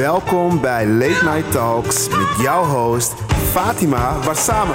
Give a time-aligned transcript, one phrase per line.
[0.00, 4.74] Welkom bij Late Night Talks met jouw host Fatima Warsame.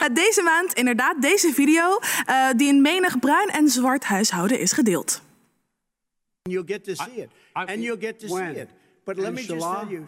[0.00, 1.98] Ja, deze maand inderdaad deze video
[2.28, 5.22] uh, die in menig bruin en zwart huishouden is gedeeld.
[6.42, 7.28] You'll get to see it.
[7.52, 8.68] And you'll get to see it.
[9.04, 10.06] But let me just tell you.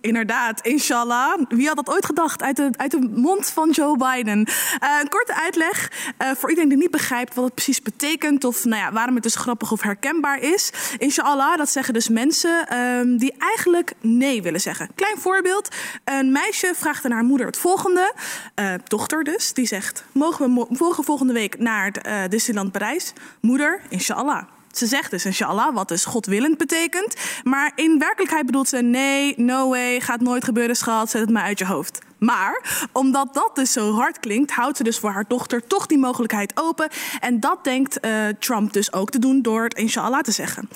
[0.00, 1.38] Inderdaad, inshallah.
[1.48, 4.38] Wie had dat ooit gedacht uit de, uit de mond van Joe Biden?
[4.38, 8.64] Uh, een korte uitleg uh, voor iedereen die niet begrijpt wat het precies betekent of
[8.64, 10.72] nou ja, waarom het dus grappig of herkenbaar is.
[10.98, 14.88] Inshallah, dat zeggen dus mensen uh, die eigenlijk nee willen zeggen.
[14.94, 15.68] Klein voorbeeld:
[16.04, 18.14] een meisje vraagt aan haar moeder het volgende,
[18.60, 21.92] uh, dochter dus, die zegt: Mogen we volgende week naar
[22.28, 23.12] Disneyland Parijs?
[23.40, 24.42] Moeder, inshallah.
[24.72, 27.14] Ze zegt dus inshallah, wat dus godwillend betekent.
[27.42, 31.42] Maar in werkelijkheid bedoelt ze nee, no way, gaat nooit gebeuren, schat, zet het maar
[31.42, 31.98] uit je hoofd.
[32.18, 35.98] Maar omdat dat dus zo hard klinkt, houdt ze dus voor haar dochter toch die
[35.98, 36.88] mogelijkheid open.
[37.20, 40.68] En dat denkt uh, Trump dus ook te doen door het inshallah te zeggen.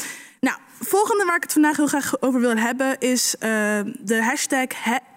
[0.87, 3.41] Volgende waar ik het vandaag heel graag over wil hebben is uh,
[3.99, 4.67] de hashtag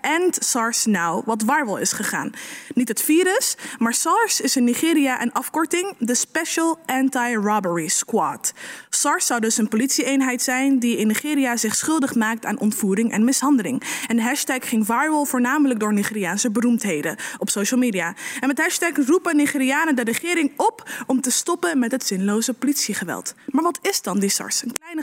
[0.01, 2.31] End SARS Now, wat viral is gegaan.
[2.73, 8.53] Niet het virus, maar SARS is in Nigeria een afkorting, de Special Anti-Robbery Squad.
[8.89, 13.23] SARS zou dus een politieeenheid zijn die in Nigeria zich schuldig maakt aan ontvoering en
[13.23, 13.83] mishandeling.
[14.07, 18.15] En de hashtag ging viral voornamelijk door Nigeriaanse beroemdheden op social media.
[18.39, 23.33] En met hashtag roepen Nigerianen de regering op om te stoppen met het zinloze politiegeweld.
[23.45, 24.63] Maar wat is dan die SARS?
[24.63, 25.01] Een kleine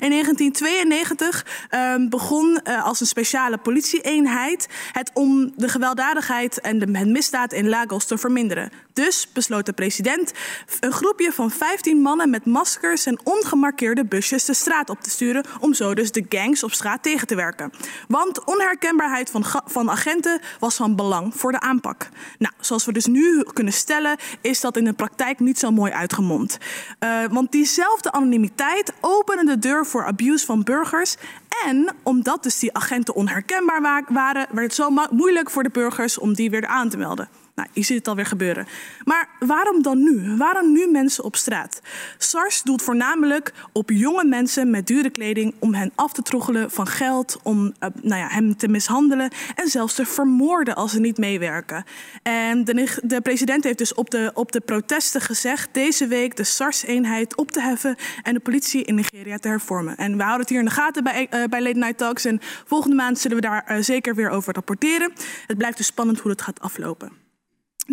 [0.00, 6.86] In 1992 uh, begon uh, als een speciale politieeenheid het om de gewelddadigheid en de
[6.86, 8.70] misdaad in Lagos te verminderen.
[8.98, 10.32] Dus besloot de president
[10.80, 15.44] een groepje van 15 mannen met maskers en ongemarkeerde busjes de straat op te sturen
[15.60, 17.72] om zo dus de gangs op straat tegen te werken.
[18.08, 22.08] Want onherkenbaarheid van, van agenten was van belang voor de aanpak.
[22.38, 25.92] Nou, zoals we dus nu kunnen stellen, is dat in de praktijk niet zo mooi
[25.92, 26.58] uitgemond.
[27.00, 31.16] Uh, want diezelfde anonimiteit opende de deur voor abuse van burgers
[31.64, 36.34] en omdat dus die agenten onherkenbaar waren, werd het zo moeilijk voor de burgers om
[36.34, 37.28] die weer aan te melden.
[37.58, 38.66] Nou, je ziet het alweer gebeuren.
[39.04, 40.36] Maar waarom dan nu?
[40.36, 41.80] Waarom nu mensen op straat?
[42.18, 46.86] SARS doelt voornamelijk op jonge mensen met dure kleding om hen af te troggelen van
[46.86, 51.18] geld, om uh, nou ja, hem te mishandelen en zelfs te vermoorden als ze niet
[51.18, 51.84] meewerken.
[52.22, 56.44] En de, de president heeft dus op de, op de protesten gezegd deze week de
[56.44, 59.96] SARS-eenheid op te heffen en de politie in Nigeria te hervormen.
[59.96, 62.40] En we houden het hier in de gaten bij, uh, bij Late Night Talks en
[62.66, 65.12] volgende maand zullen we daar uh, zeker weer over rapporteren.
[65.46, 67.27] Het blijft dus spannend hoe het gaat aflopen.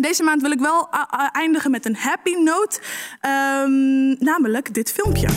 [0.00, 0.88] Deze maand wil ik wel
[1.32, 2.80] eindigen met een happy note,
[3.64, 5.28] um, namelijk dit filmpje.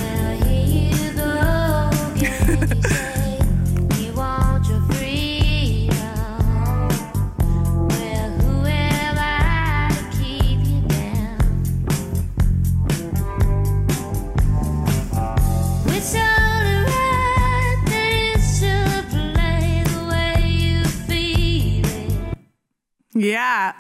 [23.22, 23.76] Ja,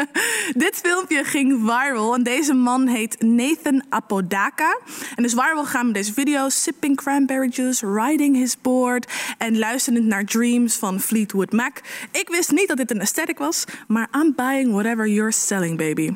[0.64, 4.78] dit filmpje ging viral en deze man heet Nathan Apodaca.
[5.14, 10.06] En dus viral gaan met deze video, sipping cranberry juice, riding his board en luisterend
[10.06, 11.80] naar Dreams van Fleetwood Mac.
[12.12, 16.14] Ik wist niet dat dit een aesthetic was, maar I'm buying whatever you're selling, baby.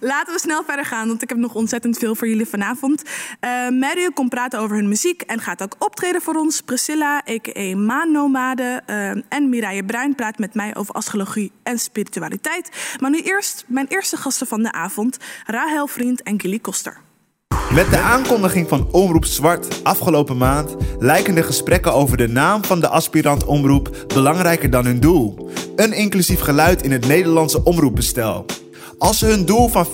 [0.00, 3.02] Laten we snel verder gaan, want ik heb nog ontzettend veel voor jullie vanavond.
[3.40, 6.60] Uh, komt praten over hun muziek en gaat ook optreden voor ons.
[6.60, 7.76] Priscilla, a.k.a.
[7.76, 8.82] Maannomade.
[8.86, 12.96] Uh, en Mireille Bruin praat met mij over astrologie en spiritualiteit.
[13.00, 15.16] Maar nu eerst mijn eerste gasten van de avond.
[15.46, 17.04] Rahel Vriend en Gilly Koster.
[17.72, 22.80] Met de aankondiging van Omroep Zwart afgelopen maand lijken de gesprekken over de naam van
[22.80, 25.50] de aspirant omroep belangrijker dan hun doel.
[25.76, 28.44] Een inclusief geluid in het Nederlandse omroepbestel.
[28.98, 29.86] Als ze hun doel van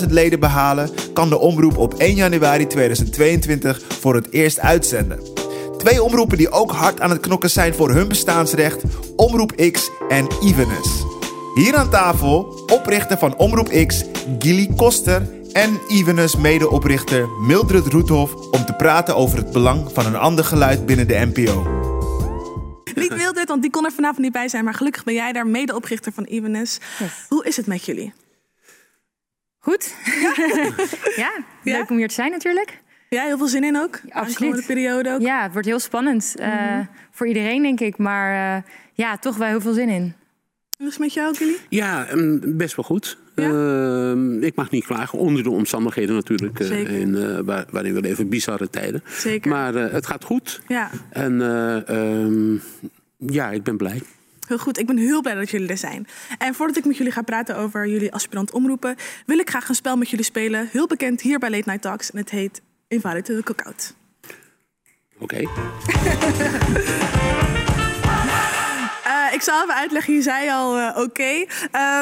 [0.00, 5.20] 50.000 leden behalen, kan de omroep op 1 januari 2022 voor het eerst uitzenden.
[5.78, 8.82] Twee omroepen die ook hard aan het knokken zijn voor hun bestaansrecht:
[9.16, 11.04] Omroep X en Evenus.
[11.54, 14.04] Hier aan tafel oprichter van Omroep X,
[14.38, 20.16] Gilly Koster en Evenus medeoprichter Mildred Roethoff om te praten over het belang van een
[20.16, 21.80] ander geluid binnen de NPO.
[22.94, 25.46] Niet Mildred, want die kon er vanavond niet bij zijn, maar gelukkig ben jij daar
[25.46, 26.78] medeoprichter van Evenus.
[26.98, 27.10] Yes.
[27.28, 28.12] Hoe is het met jullie?
[29.62, 29.94] Goed.
[31.16, 31.32] Ja.
[31.64, 32.80] ja, leuk om hier te zijn natuurlijk.
[33.08, 34.00] Ja, heel veel zin in ook.
[34.08, 34.56] Absoluut.
[34.56, 35.20] De periode ook.
[35.20, 36.34] Ja, het wordt heel spannend.
[36.38, 36.78] Mm -hmm.
[36.78, 37.98] uh, voor iedereen, denk ik.
[37.98, 38.62] Maar uh,
[38.92, 40.14] ja, toch wel heel veel zin in.
[40.76, 41.56] Hoe is het met jou, Kelly?
[41.68, 42.06] Ja,
[42.44, 43.18] best wel goed.
[43.34, 43.50] Ja?
[43.50, 46.58] Uh, ik mag niet klagen, onder de omstandigheden natuurlijk.
[46.58, 49.02] in, waar, waarin we leven, bizarre tijden.
[49.06, 49.50] Zeker.
[49.50, 50.60] Maar het gaat goed.
[50.68, 50.90] Ja.
[51.10, 51.40] En
[51.86, 52.54] ehm,
[53.32, 54.02] ja, ik ben blij.
[54.48, 56.06] Heel goed, ik ben heel blij dat jullie er zijn.
[56.38, 58.96] En voordat ik met jullie ga praten over jullie aspirant omroepen,
[59.26, 60.68] wil ik graag een spel met jullie spelen.
[60.72, 62.10] Heel bekend hier bij Late Night Talks.
[62.10, 63.94] En het heet Invalid to the Cookout.
[65.18, 65.42] Oké.
[69.32, 71.00] Ik zal even uitleggen, je zei al uh, oké.
[71.00, 71.48] Okay.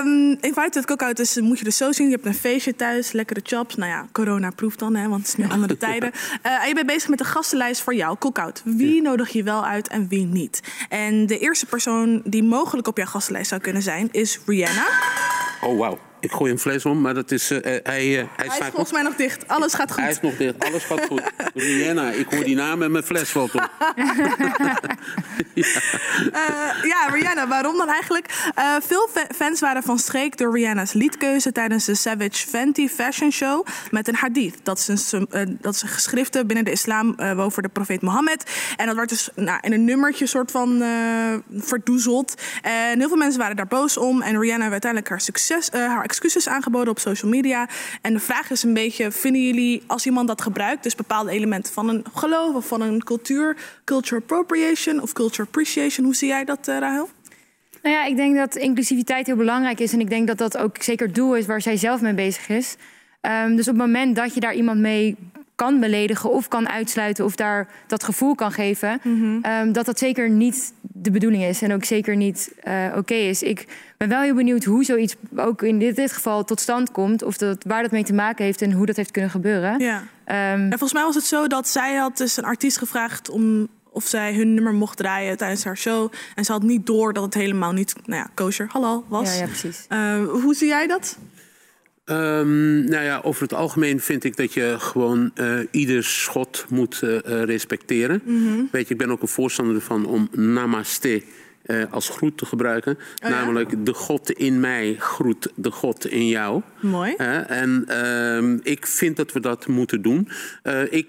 [0.05, 2.07] Um, in feite, het cookout is, moet je dus zo zien.
[2.07, 3.75] Je hebt een feestje thuis, lekkere chops.
[3.75, 6.11] Nou ja, corona proeft dan, hè, want het is nu andere tijden.
[6.47, 8.63] Uh, en je bent bezig met de gastenlijst voor jou, cookout.
[8.65, 10.63] Wie nodig je wel uit en wie niet?
[10.89, 14.87] En de eerste persoon die mogelijk op jouw gastenlijst zou kunnen zijn, is Rihanna.
[15.61, 16.10] Oh, wauw.
[16.21, 18.93] Ik gooi een fles om, maar dat is, uh, hij, uh, hij, hij is volgens
[18.93, 19.49] mij nog dicht.
[19.49, 20.01] Alles gaat goed.
[20.01, 20.65] Hij is nog dicht.
[20.65, 21.23] Alles gaat goed.
[21.55, 23.71] Rihanna, ik hoor die naam en mijn fles valt op.
[25.55, 25.65] ja.
[26.33, 27.49] Uh, ja, Rihanna.
[27.49, 28.29] Waarom dan eigenlijk?
[28.83, 34.09] veel fans waren van streek door Rihanna's liedkeuze tijdens de Savage Fenty Fashion Show met
[34.09, 34.55] een hadith.
[34.63, 38.51] Dat is een, dat is een geschrifte binnen de islam over de profeet Mohammed.
[38.77, 40.83] En dat werd dus nou, in een nummertje soort van
[41.53, 42.35] verdoezeld.
[42.63, 44.23] En heel veel mensen waren daar boos om.
[44.23, 47.69] En Rihanna heeft uiteindelijk haar succes, haar excuses aangeboden op social media.
[48.03, 51.73] En de vraag is een beetje, vinden jullie als iemand dat gebruikt, dus bepaalde elementen
[51.73, 56.45] van een geloof of van een cultuur, culture appropriation of culture appreciation, hoe zie jij
[56.45, 57.09] dat, uh, Rahel?
[57.83, 59.93] Nou ja, ik denk dat inclusiviteit heel belangrijk is.
[59.93, 62.49] En ik denk dat dat ook zeker het doel is waar zij zelf mee bezig
[62.49, 62.77] is.
[63.21, 65.17] Um, dus op het moment dat je daar iemand mee
[65.55, 69.53] kan beledigen of kan uitsluiten of daar dat gevoel kan geven, mm -hmm.
[69.53, 73.29] um, dat dat zeker niet de bedoeling is en ook zeker niet uh, oké okay
[73.29, 73.43] is.
[73.43, 73.67] Ik
[74.01, 77.37] ben wel heel benieuwd hoe zoiets ook in dit, dit, geval tot stand komt, of
[77.37, 79.79] dat, waar dat mee te maken heeft en hoe dat heeft kunnen gebeuren.
[79.79, 79.99] Ja.
[79.99, 83.69] Um, en volgens mij was het zo dat zij had dus een artiest gevraagd om
[83.91, 86.13] of zij hun nummer mocht draaien tijdens haar show.
[86.35, 89.35] En ze had niet door dat het helemaal niet, nou ja, kosher, halal was.
[89.35, 89.87] Ja, ja precies.
[89.89, 91.19] Uh, hoe zie jij dat?
[92.05, 97.01] Um, nou ja, over het algemeen vind ik dat je gewoon uh, ieder schot moet
[97.05, 98.23] uh, respecteren.
[98.25, 98.69] Mm -hmm.
[98.73, 101.23] Weet je, ik ben ook een voorstander ervan om namaste
[101.71, 102.93] uh, als groet te gebruiken.
[102.97, 103.29] Oh, ja?
[103.29, 106.63] Namelijk, de God in mij groet de God in jou.
[106.81, 107.15] Mooi.
[107.17, 110.29] en ik vind dat we dat moeten doen.
[110.91, 111.07] ik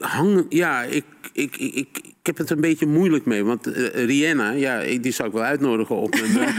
[0.00, 3.44] hang, ja, ik, ik, ik, ik, ik heb het een beetje moeilijk mee.
[3.44, 6.32] Want uh, Rihanna, ja, die zou ik wel uitnodigen op mijn,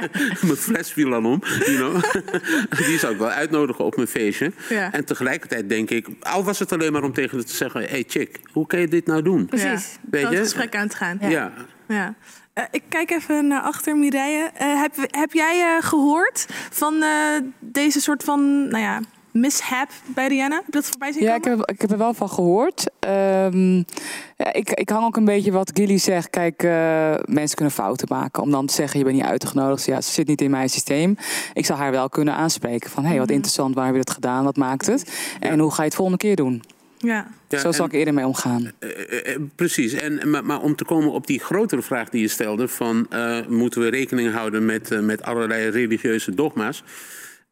[0.46, 1.42] mijn fles viel dan om.
[1.42, 2.02] You know?
[2.86, 4.52] die zou ik wel uitnodigen op mijn feestje.
[4.68, 4.92] Ja.
[4.92, 7.84] En tegelijkertijd denk ik, al was het alleen maar om tegen haar te zeggen...
[7.84, 9.46] hey chick, hoe kan je dit nou doen?
[9.46, 9.98] Precies.
[10.10, 10.26] Weet je?
[10.26, 11.18] het gesprek aan te gaan.
[11.20, 11.52] Ja.
[11.88, 12.14] ja.
[12.54, 14.50] Uh, ik kijk even naar achter, Mireille.
[14.54, 17.04] heb, heb jij gehoord van
[17.58, 19.00] deze soort van, nou ja
[19.32, 20.56] mishap bij Rihanna?
[20.56, 22.90] Heb je dat voorbij zien Ja, ik heb, ik heb er wel van gehoord.
[23.00, 23.84] Um,
[24.36, 26.30] ja, ik, ik hang ook een beetje wat Gilly zegt.
[26.30, 26.62] Kijk,
[27.28, 28.42] mensen kunnen fouten maken.
[28.42, 29.84] Om dan te zeggen, je bent niet uitgenodigd.
[29.84, 31.16] Ja, ze zit niet in mijn systeem.
[31.52, 32.90] Ik zal haar wel kunnen aanspreken.
[32.90, 33.34] Van, hé, hey, wat mm.
[33.34, 33.74] interessant.
[33.74, 34.44] Waar heb je dat gedaan?
[34.44, 35.12] Wat maakt het?
[35.40, 35.48] Ja.
[35.48, 36.62] En hoe ga je het volgende keer doen?
[37.02, 37.26] Ja.
[37.48, 38.70] Ja, Zo zal en, ik eerder mee omgaan.
[38.80, 39.92] Uh, uh, precies.
[39.92, 43.46] En, maar, maar, om te komen op die grotere vraag die je stelde: van uh,
[43.46, 46.82] moeten we rekening houden met, met allerlei religieuze dogma's?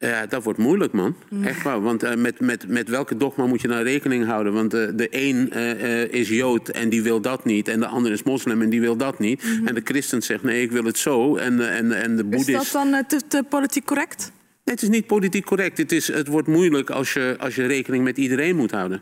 [0.01, 1.15] Ja, dat wordt moeilijk, man.
[1.43, 1.81] Echt waar.
[1.81, 4.53] Want uh, met, met, met welke dogma moet je nou rekening houden?
[4.53, 7.67] Want uh, de een uh, is Jood en die wil dat niet.
[7.67, 9.43] En de ander is moslim en die wil dat niet.
[9.43, 9.67] Mm -hmm.
[9.67, 11.35] En de christen zegt nee, ik wil het zo.
[11.35, 12.61] En, en, en de boeddhist...
[12.61, 14.31] Is dat dan te, te politiek correct?
[14.63, 15.77] Nee, het is niet politiek correct.
[15.77, 19.01] Het, is, het wordt moeilijk als je, als je rekening met iedereen moet houden.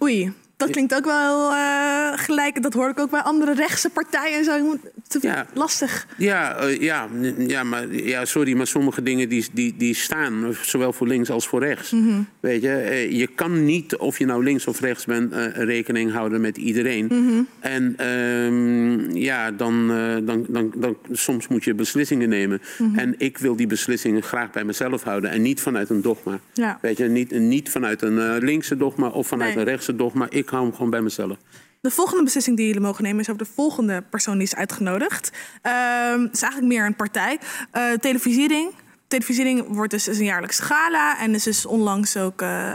[0.00, 0.32] Ui.
[0.58, 2.62] Dat klinkt ook wel uh, gelijk.
[2.62, 4.44] Dat hoor ik ook bij andere rechtse partijen.
[4.44, 4.76] Zo
[5.08, 5.46] te ja.
[5.54, 6.06] lastig.
[6.16, 7.08] Ja, uh, ja,
[7.38, 11.48] ja, maar, ja, sorry, maar sommige dingen die, die, die staan, zowel voor links als
[11.48, 11.90] voor rechts.
[11.90, 12.26] Mm -hmm.
[12.40, 16.40] Weet je, uh, je kan niet, of je nou links of rechts bent, rekening houden
[16.40, 17.06] met iedereen.
[17.10, 17.46] Mm -hmm.
[17.60, 19.86] En ehm, ja, dan,
[20.24, 22.60] dan, dan, dan, soms moet je beslissingen nemen.
[22.60, 22.82] Mhm.
[22.82, 22.98] Mm -hmm.
[22.98, 26.40] En ik wil die beslissingen graag bij mezelf houden en niet vanuit een dogma.
[26.52, 26.78] Ja.
[26.80, 29.64] Weet je, niet, niet vanuit een linkse dogma of vanuit Nee.
[29.64, 30.26] een rechtse dogma.
[30.30, 31.36] Ik ik hou hem gewoon bij mezelf.
[31.80, 35.32] De volgende beslissing die jullie mogen nemen is over de volgende persoon die is uitgenodigd.
[35.62, 37.38] Ehm het is eigenlijk meer een partij.
[37.72, 38.74] Uh, televisiering.
[39.08, 42.72] Televisiering wordt dus een jaarlijks gala en is dus onlangs ook uh,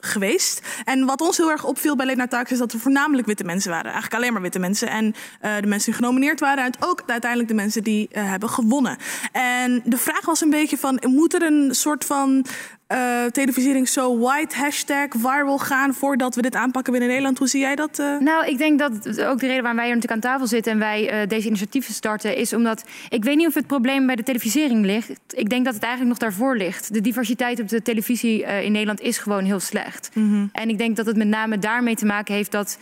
[0.00, 0.60] geweest.
[0.84, 3.44] En wat ons heel erg opviel bij Late Night Talks is dat er voornamelijk witte
[3.44, 3.90] mensen waren.
[3.90, 4.88] Eigenlijk alleen maar witte mensen.
[4.88, 8.96] En uh, de mensen die genomineerd waren en ook uiteindelijk de mensen die hebben gewonnen.
[9.32, 12.46] En de vraag was een beetje van, moet er een soort van
[12.88, 17.38] uh, televisiering zo white hashtag viral gaan voordat we dit aanpakken binnen Nederland?
[17.38, 17.98] Hoe zie jij dat?
[17.98, 18.18] Uh?
[18.18, 20.78] Nou, ik denk dat ook de reden waarom wij hier natuurlijk aan tafel zitten en
[20.78, 24.22] wij uh, deze initiatieven starten, is omdat ik weet niet of het probleem bij de
[24.22, 25.10] televisiering ligt.
[25.28, 26.92] Ik denk dat het eigenlijk nog daarvoor ligt.
[26.92, 30.10] De diversiteit op de televisie in Nederland is gewoon heel slecht.
[30.14, 30.48] Mm -hmm.
[30.52, 32.78] En ik denk dat het met name daarmee te maken heeft dat,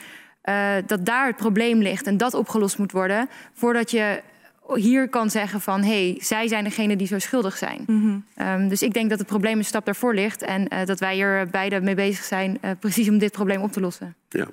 [0.86, 4.22] dat daar het probleem ligt en dat opgelost moet worden voordat je
[4.74, 5.82] hier kan zeggen van...
[5.82, 7.84] hé, hey, zij zijn degene die zo schuldig zijn.
[7.86, 8.46] Mm -hmm.
[8.46, 10.42] um, dus ik denk dat het probleem een stap daarvoor ligt...
[10.42, 13.72] en uh, dat wij er beide mee bezig zijn uh, precies om dit probleem op
[13.72, 14.14] te lossen.
[14.28, 14.46] Ja,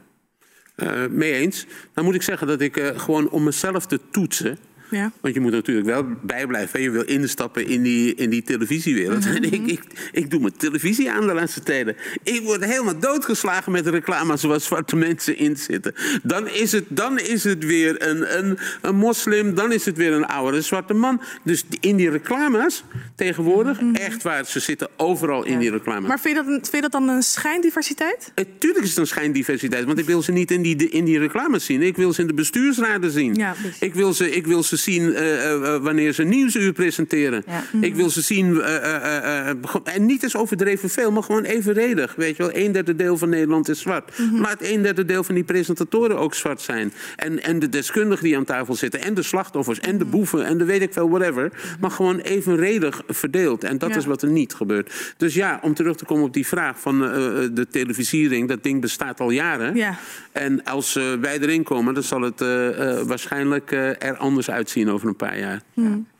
[0.75, 1.65] uh, mee eens.
[1.93, 4.57] Dan moet ik zeggen dat ik gewoon om mezelf te toetsen...
[4.89, 5.12] Ja.
[5.22, 6.81] Want je moet natuurlijk wel bijblijven.
[6.81, 9.25] Je wil instappen in die, in die televisiewereld.
[9.25, 9.38] Mhm.
[9.50, 9.81] Ik, ik,
[10.12, 11.96] ik doe mijn televisie aan de laatste tijden.
[12.24, 15.93] Ik word helemaal doodgeslagen met de reclame zoals zwarte mensen in zitten.
[16.24, 20.13] Dan is het, dan is het weer een, een, een moslim, dan is het weer
[20.13, 21.22] een oudere zwarte man.
[21.43, 22.84] Dus in die reclames
[23.15, 26.00] tegenwoordig, echt waar, ze zitten overal in die reclames.
[26.00, 26.08] Mhm.
[26.08, 28.31] Maar vind je, dat, vind je dat dan een schijndiversiteit?
[28.58, 31.65] Tuurlijk is het een schijndiversiteit, want ik wil ze niet in die, in die reclames
[31.65, 31.81] zien.
[31.81, 33.36] Ik wil ze in de bestuursraden zien.
[33.36, 37.43] Ja, ik, wil ze, ik wil ze zien eh, eh, wanneer ze nieuwsuur presenteren.
[37.48, 37.63] Ja.
[37.81, 41.43] Ik wil ze zien, eh, eh, eh, eh, en niet eens overdreven veel, maar gewoon
[41.43, 42.13] evenredig.
[42.15, 44.17] Weet je wel, een derde deel van Nederland is zwart.
[44.19, 44.41] Mhm.
[44.41, 46.93] Laat een derde deel van die presentatoren ook zwart zijn.
[47.15, 50.13] En, en de deskundigen die aan tafel zitten, en de slachtoffers, en de Mhm.
[50.13, 51.51] boeven, en de weet ik veel, whatever.
[51.79, 53.63] Maar gewoon evenredig verdeeld.
[53.63, 53.95] En dat Ja.
[53.98, 55.13] is wat er niet gebeurt.
[55.17, 58.63] Dus ja, om terug te komen op die vraag van eh, eh, de televisiering, dat
[58.63, 59.75] ding bestaat al jaren.
[59.75, 59.98] Ja.
[60.31, 62.67] En als eh, wij erin komen, dan zal het eh,
[63.00, 65.61] eh, waarschijnlijk eh, er anders uitzien over een paar jaar.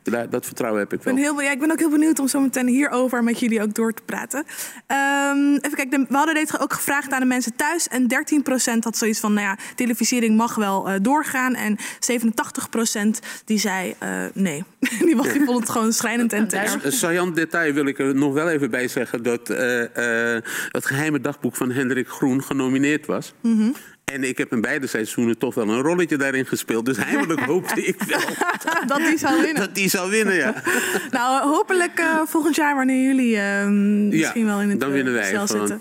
[0.02, 1.22] Daar- dat vertrouwen heb ik Ik ben, wel.
[1.24, 3.92] heel, ja, ik ben ook heel benieuwd om zo meteen hierover met jullie ook door
[3.92, 4.44] te praten.
[4.86, 7.88] Ehm, even kijken, we hadden dit ook gevraagd aan de mensen thuis.
[7.88, 11.54] En 13% had zoiets van, nou ja, televisiering mag wel eh, doorgaan.
[11.54, 14.64] En 87% die zei eh, nee.
[14.98, 16.84] die, die vond het gewoon schrijnend en te erg.
[16.84, 19.22] Een saillant detail wil ik er nog wel even bij zeggen...
[19.22, 23.34] dat eh, eh, het geheime dagboek van Hendrik Groen genomineerd was.
[23.40, 23.70] Mhm.
[24.12, 26.84] En ik heb in beide seizoenen toch wel een rolletje daarin gespeeld.
[26.84, 28.20] Dus heimelijk hoopte ik wel
[28.86, 29.62] dat die zou winnen.
[29.62, 30.54] dat die zou winnen, ja.
[31.10, 35.12] Nou, hopelijk eh, volgend jaar wanneer jullie eh, misschien wel in het dan eh, winnen
[35.12, 35.80] wij zitten.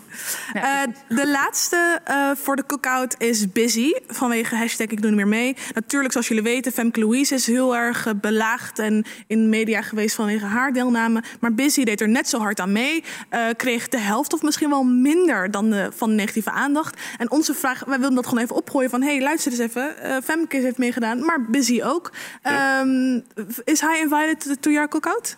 [0.53, 0.63] Eh,
[1.09, 3.91] de laatste eh, voor de cookout is busy.
[4.07, 5.55] Vanwege hashtag ik doe niet meer mee.
[5.74, 10.15] Natuurlijk, zoals jullie weten, Femke Louise is heel erg belaagd en in de media geweest
[10.15, 11.24] vanwege haar deelname.
[11.39, 13.03] Maar busy deed er net zo hard aan mee.
[13.29, 17.00] eh, kreeg de helft of misschien wel minder dan de, van de negatieve aandacht.
[17.17, 19.01] En onze vraag, wij wilden dat gewoon even opgooien van...
[19.01, 22.11] hey, luister eens even, eh, Femke heeft meegedaan, maar busy ook.
[22.41, 23.19] Ehm,
[23.63, 25.38] is hij invited to, your cookout?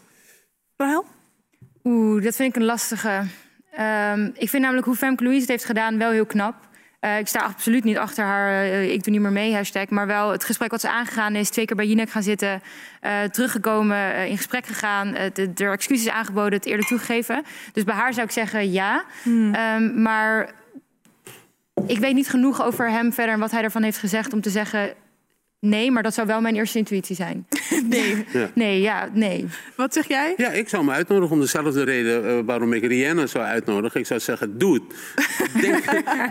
[0.77, 1.05] Rahel?
[1.83, 3.23] Oeh, dat vind ik een lastige.
[3.71, 6.55] Ehm, ik vind namelijk hoe Femke Louise het heeft gedaan wel heel knap.
[7.00, 9.89] Eh, ik sta absoluut niet achter haar eh, ik doe niet meer mee hashtag.
[9.89, 11.50] Maar wel het gesprek wat ze aangegaan is.
[11.50, 12.61] Twee keer bij Jinek gaan zitten.
[13.00, 15.15] eh, teruggekomen, in gesprek gegaan.
[15.15, 17.43] eh, de, er excuses aangeboden, het eerder toegegeven.
[17.73, 19.03] Dus bij haar zou ik zeggen ja.
[19.25, 20.50] Ehm, maar
[21.88, 23.33] ik weet niet genoeg over hem verder...
[23.33, 24.93] en wat hij ervan heeft gezegd om te zeggen...
[25.59, 27.47] nee, maar dat zou wel mijn eerste intuïtie zijn.
[27.89, 28.25] Nee.
[28.53, 29.47] Nee, ja, nee.
[29.75, 30.33] Wat zeg jij?
[30.38, 34.00] Ja, ik zou hem uitnodigen om dezelfde reden eh, waarom ik Rihanna zou uitnodigen.
[34.00, 34.83] Ik zou zeggen, doe het.
[35.61, 35.83] Denk,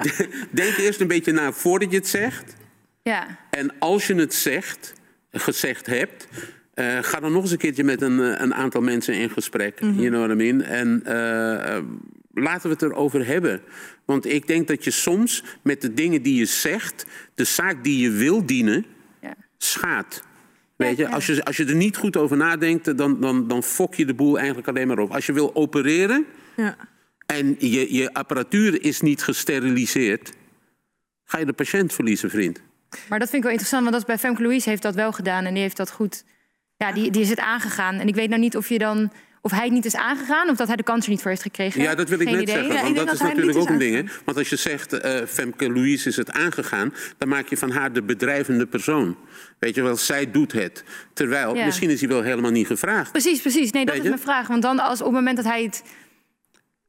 [0.51, 2.57] denk eerst een beetje na voordat je het zegt.
[3.03, 3.27] Ja.
[3.51, 4.93] En als je het zegt,
[5.31, 6.29] gezegd hebt,
[6.75, 9.79] eh, ga dan nog eens een keertje met een, eh, een aantal mensen in gesprek.
[9.81, 10.63] You know what I mean?
[10.63, 11.03] En
[12.35, 13.61] laten we het erover hebben.
[14.05, 18.03] Want ik denk dat je soms met de dingen die je zegt, de zaak die
[18.03, 18.85] je wil dienen,
[19.21, 19.35] Ja.
[19.59, 20.23] schaadt.
[20.77, 23.95] Weet je, als je, als je er niet goed over nadenkt, dan, dan, dan fok
[23.95, 25.11] je de boel eigenlijk alleen maar op.
[25.13, 26.25] Als je wil opereren
[26.57, 26.77] Ja.
[27.27, 30.33] en je, je apparatuur is niet gesteriliseerd,
[31.25, 32.61] ga je de patiënt verliezen, vriend.
[33.09, 35.13] Maar dat vind ik wel interessant, want dat is bij Femke Louise heeft dat wel
[35.13, 36.25] gedaan en die heeft dat goed.
[36.77, 37.99] Ja, die, die is het aangegaan.
[37.99, 39.13] En ik weet nou niet of je dan.
[39.43, 41.43] Of hij het niet is aangegaan of dat hij de kans er niet voor heeft
[41.43, 41.83] gekregen.
[41.83, 42.55] Ja, dat wil ik Geen net idee.
[42.65, 42.83] zeggen.
[42.83, 43.95] Want dat is dat natuurlijk ook een ding.
[43.95, 44.03] Hè?
[44.25, 46.95] Want als je zegt, eh, Femke Louise is het aangegaan...
[47.19, 49.17] dan maak je van haar de bedrijvende persoon.
[49.59, 50.85] Weet je wel, zij doet het.
[51.13, 51.65] Terwijl, Ja.
[51.65, 53.11] misschien is hij wel helemaal niet gevraagd.
[53.13, 53.71] Precies, precies.
[53.71, 54.47] Nee, dat is mijn vraag.
[54.47, 55.83] Want dan als op het moment dat hij het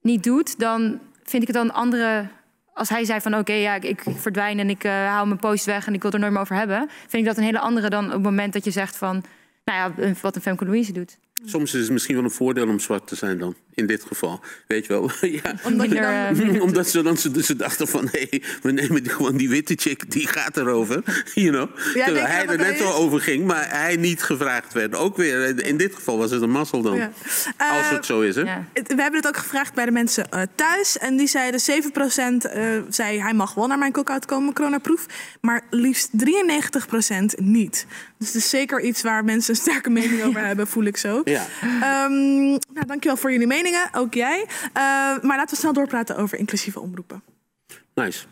[0.01, 2.27] niet doet, dan vind ik het dan andere.
[2.73, 5.65] Als hij zei van oké, ja, ik, ik verdwijn en ik eh, haal mijn post
[5.65, 7.59] weg en ik wil het er nooit meer over hebben, vind ik dat een hele
[7.59, 9.23] andere dan op het moment dat je zegt van,
[9.65, 11.17] nou ja, wat een Femke Louise doet.
[11.45, 13.55] Soms is het misschien wel een voordeel om zwart te zijn dan.
[13.73, 14.39] In dit geval.
[14.67, 15.11] Weet je wel.
[15.43, 15.55] ja.
[15.63, 16.53] Omdat je dan...
[16.53, 18.07] eh, Omdat ze dan ze, ze dachten van...
[18.11, 21.03] hé, hey, we nemen die, gewoon die witte chick, die gaat erover.
[21.33, 21.75] You know?
[21.77, 22.85] Terwijl denk je hij er net is?
[22.85, 24.95] over ging, maar hij niet gevraagd werd.
[24.95, 26.95] Ook weer, in dit geval was het een mazzel dan.
[26.95, 27.11] Ja.
[27.57, 28.41] Als Eh, het zo is, hè?
[28.41, 28.65] ja.
[28.73, 30.97] We hebben het ook gevraagd bij de mensen eh, thuis.
[30.97, 35.05] En die zeiden 7% eh, zei hij mag wel naar mijn cookout komen, coronaproef.
[35.41, 36.19] Maar liefst 93%
[37.37, 37.85] niet.
[38.21, 41.21] Dus het is zeker iets waar mensen een sterke mening over hebben, voel ik zo.
[41.23, 41.45] Ja.
[41.61, 44.45] Ehm, nou, dankjewel voor jullie meningen, ook jij.
[44.73, 44.81] Eh,
[45.21, 47.23] maar laten we snel doorpraten over inclusieve omroepen.
[47.93, 48.25] Nice.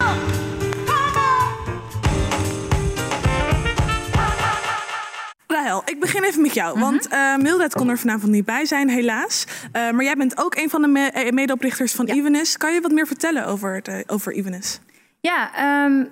[5.47, 6.79] Rahel, ik begin even met jou.
[6.79, 9.45] Want eh Mildred kon er vanavond niet bij zijn, helaas.
[9.71, 12.57] Eh, maar jij bent ook een van de me- eh, medeoprichters van Evenis.
[12.57, 14.33] Kan je wat meer vertellen over, het, over?
[15.21, 16.05] Ja, ehm,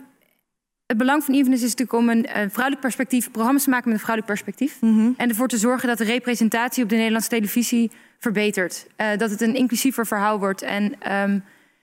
[0.88, 4.06] het belang van Evenis is natuurlijk om een vrouwelijk perspectief, programma's te maken met een
[4.06, 4.77] vrouwelijk perspectief.
[5.17, 8.88] En ervoor te zorgen dat de representatie op de Nederlandse televisie verbetert.
[8.96, 10.62] Eh, dat het een inclusiever verhaal wordt.
[10.62, 11.39] En ehm,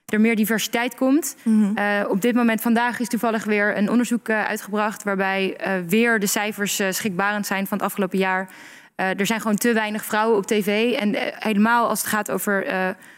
[0.07, 1.37] er meer diversiteit komt.
[1.75, 5.57] Eh, op dit moment vandaag is toevallig weer een onderzoek eh, uitgebracht waarbij
[5.89, 8.49] weer de cijfers schrikbarend zijn van het afgelopen jaar.
[8.95, 10.93] Er zijn gewoon te weinig vrouwen op tv.
[10.93, 12.67] En helemaal als het gaat over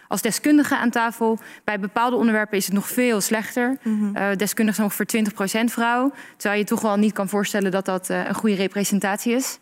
[0.09, 1.39] als deskundige aan tafel.
[1.65, 3.79] Bij bepaalde onderwerpen is het nog veel slechter.
[4.15, 6.13] Eh, deskundigen zijn ongeveer 20% vrouw.
[6.37, 9.59] Terwijl je toch wel niet kan voorstellen dat dat eh, een goede representatie is.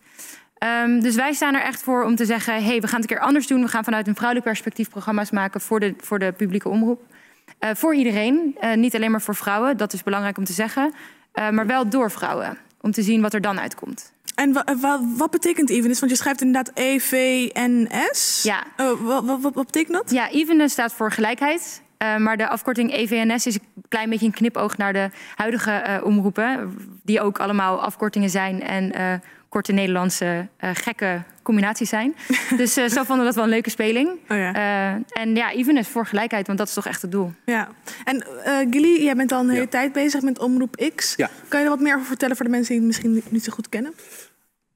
[0.58, 3.16] Ehm, dus wij staan er echt voor om te zeggen: hey, we gaan het een
[3.16, 3.62] keer anders doen.
[3.62, 7.02] We gaan vanuit een vrouwelijk perspectief programma's maken voor de, voor de publieke omroep.
[7.58, 10.92] Eh, voor iedereen, niet alleen maar voor vrouwen, dat is belangrijk om te zeggen.
[11.50, 14.13] Maar wel door vrouwen, om te zien wat er dan uitkomt.
[14.35, 15.99] En wa- wa- wat betekent evenis?
[16.00, 18.43] Want je schrijft inderdaad E EVNS.
[18.43, 18.62] Ja.
[18.76, 20.11] Oh, wat, betekent dat?
[20.11, 21.83] Ja, even staat voor gelijkheid.
[21.99, 26.05] Eh, maar de afkorting EVNS is een klein beetje een knipoog naar de huidige eh,
[26.05, 26.76] omroepen.
[27.03, 29.14] Die ook allemaal afkortingen zijn en eh,
[29.54, 32.14] korte Nederlandse eh, gekke combinaties zijn.
[32.56, 34.08] dus eh, zo vonden we dat wel een leuke speling.
[34.28, 34.52] Oh ja.
[34.54, 37.32] Eh, en ja, even is voor gelijkheid, want dat is toch echt het doel.
[37.44, 37.68] Ja.
[38.04, 39.66] En eh Gilly, jij bent al een hele Ja.
[39.68, 41.14] tijd bezig met Omroep X.
[41.16, 41.30] Ja.
[41.49, 43.52] Kan je er wat meer over vertellen voor de mensen die het misschien niet zo
[43.52, 43.94] goed kennen?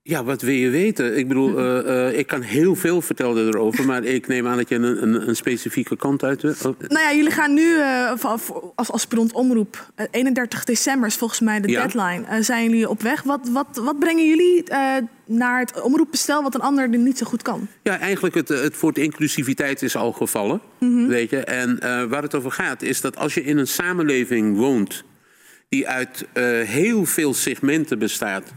[0.08, 1.18] Ja, wat wil je weten?
[1.18, 4.68] Ik bedoel, eh, eh, ik kan heel veel vertellen erover, maar ik neem aan dat
[4.68, 6.50] je een, een, een specifieke kant uit wil.
[6.64, 7.76] Oh, Nou ja, jullie gaan nu
[8.74, 9.90] als aspirant omroep.
[9.94, 11.86] eh, 31 december is volgens mij de Ja.
[11.86, 12.42] deadline.
[12.42, 13.22] Zijn jullie op weg?
[13.22, 14.64] Wat, wat, wat brengen jullie
[15.26, 17.68] naar het omroepbestel wat een ander er niet zo goed kan?
[17.82, 20.60] Ja, eigenlijk het, het woord inclusiviteit is al gevallen.
[21.08, 21.38] Weet je?
[21.44, 25.04] En waar het over gaat is dat als je in een samenleving woont
[25.68, 26.26] die uit
[26.66, 28.52] heel veel segmenten bestaat.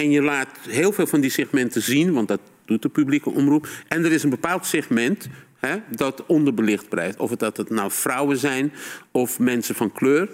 [0.00, 3.68] En je laat heel veel van die segmenten zien, want dat doet de publieke omroep.
[3.88, 5.28] En er is een bepaald segment
[5.58, 7.18] hè, dat onderbelicht blijft.
[7.18, 8.72] Of het dat het nou vrouwen zijn
[9.10, 10.28] of mensen van kleur.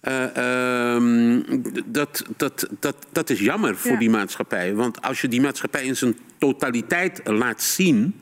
[0.00, 1.40] Eh, ehm,
[1.86, 3.98] dat, dat, dat, dat is jammer voor Ja.
[3.98, 4.74] die maatschappij.
[4.74, 8.14] Want als je die maatschappij in zijn totaliteit laat zien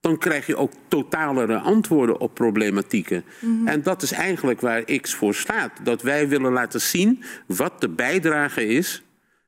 [0.00, 3.24] dan krijg je ook totalere antwoorden op problematieken.
[3.64, 5.72] En dat is eigenlijk waar X voor staat.
[5.82, 9.02] Dat wij willen laten zien wat de bijdrage is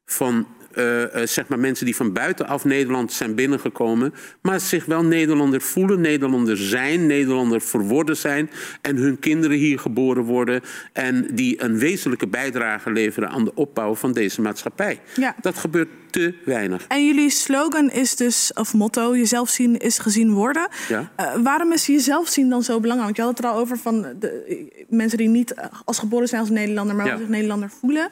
[0.04, 5.04] van eh, eh, zeg maar mensen die van buitenaf Nederland zijn binnengekomen, maar zich wel
[5.04, 8.50] Nederlander voelen, Nederlander zijn, Nederlander verworden zijn
[8.82, 10.60] en hun kinderen hier geboren worden
[10.92, 15.00] en die een wezenlijke bijdrage leveren aan de opbouw van deze maatschappij.
[15.14, 15.34] Ja.
[15.40, 16.84] Dat gebeurt te weinig.
[16.88, 20.68] En jullie slogan is dus, of motto, jezelf zien is gezien worden.
[20.88, 21.10] Ja.
[21.16, 23.04] Eh, waarom is jezelf zien dan zo belangrijk?
[23.04, 25.54] Want je had het er al over van de, mensen die niet
[25.84, 27.16] als geboren zijn als Nederlander, maar Ja.
[27.16, 28.10] zich Nederlander voelen.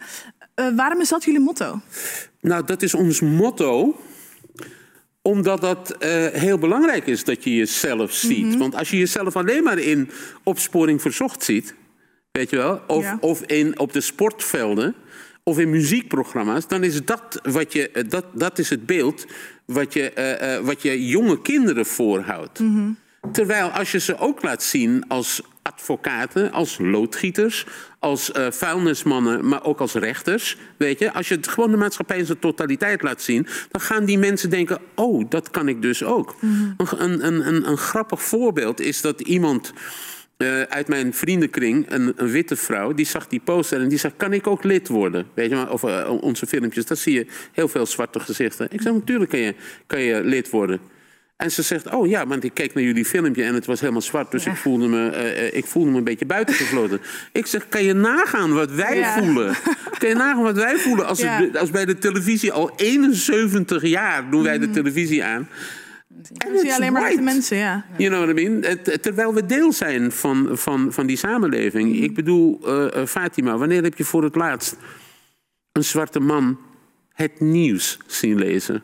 [0.61, 1.81] Eh, waarom is dat jullie motto?
[2.41, 4.01] Nou, dat is ons motto
[5.23, 8.57] omdat dat eh, heel belangrijk is dat je jezelf ziet.
[8.57, 10.11] Want als je jezelf alleen maar in
[10.43, 11.75] opsporing verzocht ziet,
[12.33, 13.19] weet je wel, of, Ja.
[13.21, 14.95] of in, op de sportvelden
[15.43, 19.27] of in muziekprogramma's, dan is dat wat je, eh, dat, dat is het beeld
[19.65, 22.61] wat je, wat je jonge kinderen voorhoudt.
[23.33, 27.67] Terwijl als je ze ook laat zien als advocaten, als loodgieters,
[27.99, 32.19] als eh, vuilnismannen, maar ook als rechters, weet je, als je het gewoon de maatschappij
[32.19, 36.05] in zijn totaliteit laat zien, dan gaan die mensen denken: oh, dat kan ik dus
[36.05, 36.37] ook.
[36.41, 39.73] Een, een, een, een grappig voorbeeld is dat iemand
[40.37, 44.13] eh, uit mijn vriendenkring, een, een witte vrouw, die zag die poster en die zei:
[44.17, 45.27] Kan ik ook lid worden?
[45.35, 48.69] Weet je, maar, of eh, onze filmpjes, daar zie je heel veel zwarte gezichten.
[48.71, 49.55] Ik zeg: Natuurlijk kan je,
[49.87, 50.81] kan je lid worden.
[51.41, 54.01] En ze zegt: Oh ja, want ik keek naar jullie filmpje en het was helemaal
[54.01, 57.01] zwart, dus ik, voelde me, eh, eh, ik voelde me een beetje buitengefloten.
[57.33, 59.19] ik zeg: Kan je nagaan wat wij Ja.
[59.23, 59.55] voelen?
[59.99, 61.41] Kan je nagaan wat wij voelen als, Ja.
[61.41, 65.49] het- als bij de televisie al 71 jaar doen wij de televisie aan?
[66.37, 67.23] En it's alleen maar white.
[67.23, 67.85] mensen, ja.
[67.97, 68.63] You know what I mean?
[68.65, 71.97] Het- Terwijl we deel zijn van, van, van die samenleving.
[72.03, 74.77] Ik bedoel, eh, Fatima, wanneer heb je voor het laatst
[75.73, 76.59] een zwarte man
[77.13, 78.83] het nieuws zien lezen?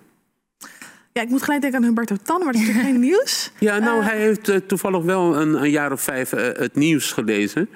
[1.17, 3.51] Ja, ik moet gelijk denken aan Humberto Tan, maar dat is natuurlijk geen nieuws.
[3.59, 7.13] Ja, nou, hij heeft eh, toevallig wel een, een jaar of vijf eh, het nieuws
[7.13, 7.69] gelezen.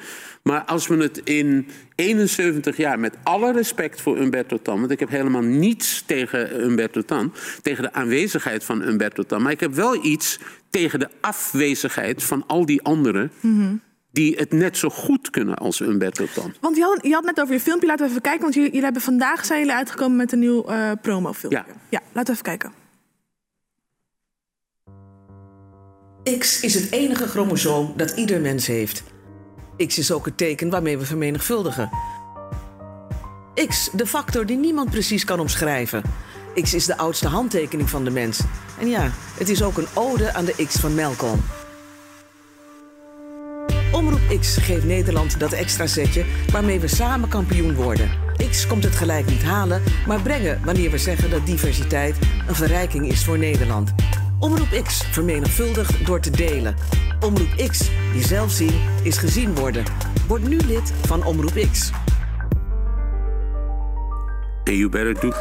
[0.42, 4.79] Maar als we het in 71 jaar, met alle respect voor Umberto Tan...
[4.79, 7.33] want ik heb helemaal niets tegen Umberto Tan...
[7.62, 9.42] tegen de aanwezigheid van Umberto Tan...
[9.42, 10.38] maar ik heb wel iets
[10.70, 13.33] tegen de afwezigheid van al die anderen...
[14.12, 16.55] die het net zo goed kunnen als Umberto Tan.
[16.61, 18.42] Want je had, je had net over je filmpje, laten we even kijken.
[18.42, 21.64] Want jullie, jullie hebben vandaag zijn jullie uitgekomen met een nieuw eh promofilmpje.
[21.68, 21.74] Ja.
[21.88, 22.79] ja, laten we even kijken.
[26.38, 29.02] X is het enige chromosoom dat ieder mens heeft.
[29.87, 31.90] X is ook het teken waarmee we vermenigvuldigen.
[33.68, 36.02] X, de factor die niemand precies kan omschrijven.
[36.62, 38.40] X is de oudste handtekening van de mens.
[38.80, 41.40] En ja, het is ook een ode aan de X van Malcolm.
[43.92, 48.11] Omroep X geeft Nederland dat extra setje waarmee we samen kampioen worden.
[48.50, 52.16] X komt het gelijk niet halen, maar brengen wanneer we zeggen dat diversiteit
[52.48, 53.94] een verrijking is voor Nederland.
[54.40, 56.74] Omroep X vermenigvuldigt door te delen.
[57.20, 59.85] Omroep X, jezelf zien, is gezien worden.
[60.29, 61.90] Word nu lid van Omroep X.
[64.64, 65.33] En you better do.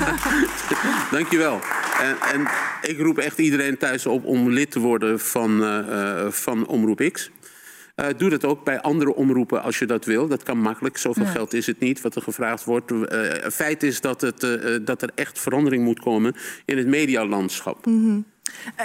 [1.16, 1.60] Dankjewel.
[2.00, 2.48] En, en
[2.82, 7.30] ik roep echt iedereen thuis op om lid te worden van, uh, van Omroep X.
[7.96, 10.28] Uh, doe dat ook bij andere omroepen als je dat wil.
[10.28, 10.96] Dat kan makkelijk.
[10.96, 11.30] Zoveel ja.
[11.30, 12.90] geld is het niet wat er gevraagd wordt.
[12.90, 12.98] Uh,
[13.52, 17.86] feit is dat, het, uh, dat er echt verandering moet komen in het medialandschap.
[17.86, 18.24] Mm -hmm.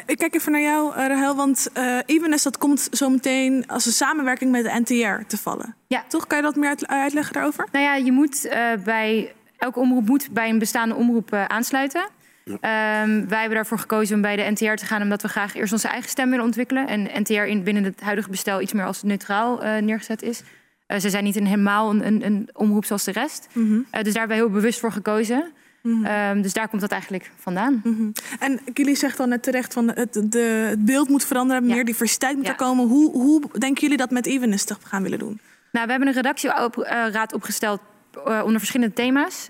[0.06, 3.92] ik kijk even naar jou, Rahel, want uh, Evenes dat komt zo meteen als een
[3.92, 5.76] samenwerking met de NTR te vallen.
[5.88, 6.04] Ja.
[6.08, 6.28] Toch?
[6.28, 7.68] Kan je dat meer uit, uitleggen daarover?
[7.72, 8.50] Nou ja, je moet
[8.84, 12.10] bij elke omroep moet bij een bestaande omroep aansluiten.
[12.50, 15.74] Um, wij hebben daarvoor gekozen om bij de NTR te gaan, omdat we graag eerst
[15.74, 16.88] onze eigen stem willen ontwikkelen.
[16.88, 20.44] En NTR in, binnen het huidige bestel iets meer als neutraal uh, neergezet is.
[20.88, 23.48] Uh, ze zijn niet een, helemaal een, een, een, omroep zoals de rest.
[23.54, 23.86] Mm -hmm.
[23.92, 25.52] uh, dus daar hebben we heel bewust voor gekozen.
[25.82, 26.36] Mm -hmm.
[26.36, 27.82] um, dus daar komt dat eigenlijk vandaan.
[27.84, 28.12] Mm -hmm.
[28.40, 32.36] En jullie zegt dan net terecht van het, de, het beeld moet veranderen, meer diversiteit
[32.36, 32.52] moet ja.
[32.52, 32.88] er komen.
[32.88, 35.40] Hoe, hoe denken jullie dat met Evenis te gaan willen doen?
[35.72, 37.80] Nou, we hebben een redactieraad opgesteld
[38.28, 39.50] uh, onder verschillende thema's.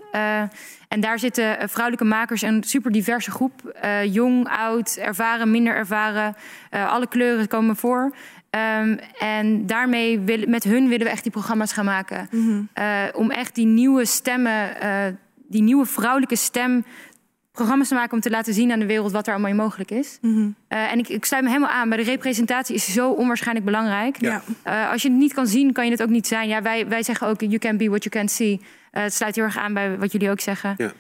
[0.88, 3.78] En daar zitten vrouwelijke makers een super diverse groep.
[3.84, 6.36] Uh, jong, oud, ervaren, minder ervaren.
[6.69, 8.15] alle kleuren komen voor.
[8.82, 12.28] Um, en daarmee wil, met hun willen we echt die programma's gaan maken.
[12.32, 12.69] Mm -hmm.
[13.13, 14.69] om echt die nieuwe stemmen,
[15.47, 16.84] die nieuwe vrouwelijke stem
[17.58, 20.17] programma's te maken om te laten zien aan de wereld wat er allemaal mogelijk is.
[20.21, 20.56] Mm -hmm.
[20.69, 21.89] uh, en ik, ik, sluit me helemaal aan.
[21.89, 24.21] Bij de representatie is zo onwaarschijnlijk belangrijk.
[24.21, 24.41] Ja.
[24.67, 26.47] Uh, als je het niet kan zien, kan je het ook niet zijn.
[26.47, 28.62] Ja, wij, wij zeggen ook, you can be what you can see.
[28.97, 30.75] Uh, het sluit heel erg aan bij wat jullie ook zeggen.
[30.77, 30.93] Ja.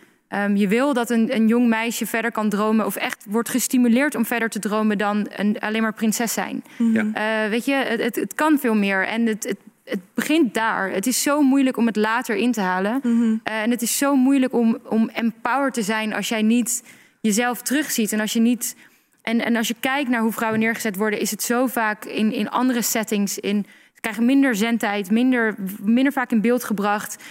[0.45, 2.85] Um, je wil dat een, een jong meisje verder kan dromen...
[2.85, 4.97] of echt wordt gestimuleerd om verder te dromen...
[4.97, 6.63] dan een, alleen maar prinses zijn.
[6.77, 6.93] -hmm.
[6.93, 7.49] ja.
[7.49, 9.07] weet je, het, het, het, kan veel meer.
[9.07, 9.57] En het, het
[9.89, 10.91] het begint daar.
[10.91, 12.99] Het is zo moeilijk om het later in te halen.
[13.03, 13.07] Mhm.
[13.07, 13.41] Mm -hmm.
[13.43, 16.83] uh, en het is zo moeilijk om, om empowered te zijn als jij niet
[17.21, 18.11] jezelf terugziet.
[18.11, 18.75] En als je niet.
[19.21, 22.33] En, en als je kijkt naar hoe vrouwen neergezet worden, is het zo vaak in,
[22.33, 23.39] in andere settings.
[23.39, 23.65] In,
[23.97, 27.23] ze krijgen minder zendtijd, minder, minder vaak in beeld gebracht.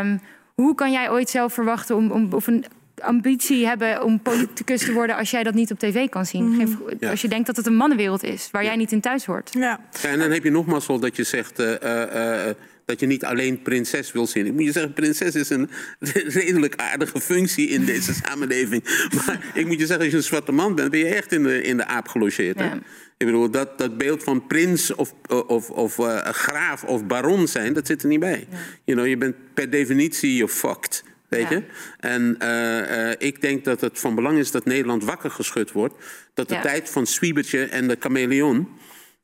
[0.00, 0.20] Um,
[0.54, 2.64] hoe kan jij ooit zelf verwachten om, om of een
[2.98, 6.48] ambitie hebben om politicus te worden als jij dat niet op tv kan zien.
[6.48, 6.52] Mhm.
[6.52, 6.82] Mm -hmm.
[6.86, 7.10] Geen, ja.
[7.10, 8.68] Als je denkt dat het een mannenwereld is waar ja.
[8.68, 9.50] jij niet in thuis hoort.
[9.52, 9.80] Ja.
[10.02, 11.60] ja en dan heb je nog mazzel dat je zegt.
[11.60, 12.50] Uh, uh,
[12.84, 14.46] dat je niet alleen prinses wil zien.
[14.46, 15.70] Ik moet je zeggen, prinses is een
[16.40, 19.08] redelijk aardige functie in deze samenleving.
[19.14, 21.42] Maar ik moet je zeggen, als je een zwarte man bent, ben je echt in
[21.42, 22.58] de, in de aap gelogeerd.
[22.58, 22.64] Hè?
[22.64, 22.78] Ja.
[23.20, 25.14] Ik bedoel, dat, dat beeld van prins of,
[25.46, 28.46] of, of uh, graaf of baron zijn, dat zit er niet bij.
[28.50, 28.56] Ja.
[28.84, 31.04] You know, je bent per definitie je fucked.
[31.28, 31.56] Weet Ja.
[31.56, 31.62] je?
[31.98, 35.94] En uh, uh, ik denk dat het van belang is dat Nederland wakker geschud wordt.
[36.34, 36.60] Dat de Ja.
[36.60, 38.68] tijd van Swiebertje en de chameleon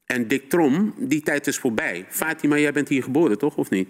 [0.06, 2.06] en Dick Trom, die tijd is voorbij.
[2.08, 3.56] Fatima, jij bent hier geboren, toch?
[3.56, 3.88] Of niet?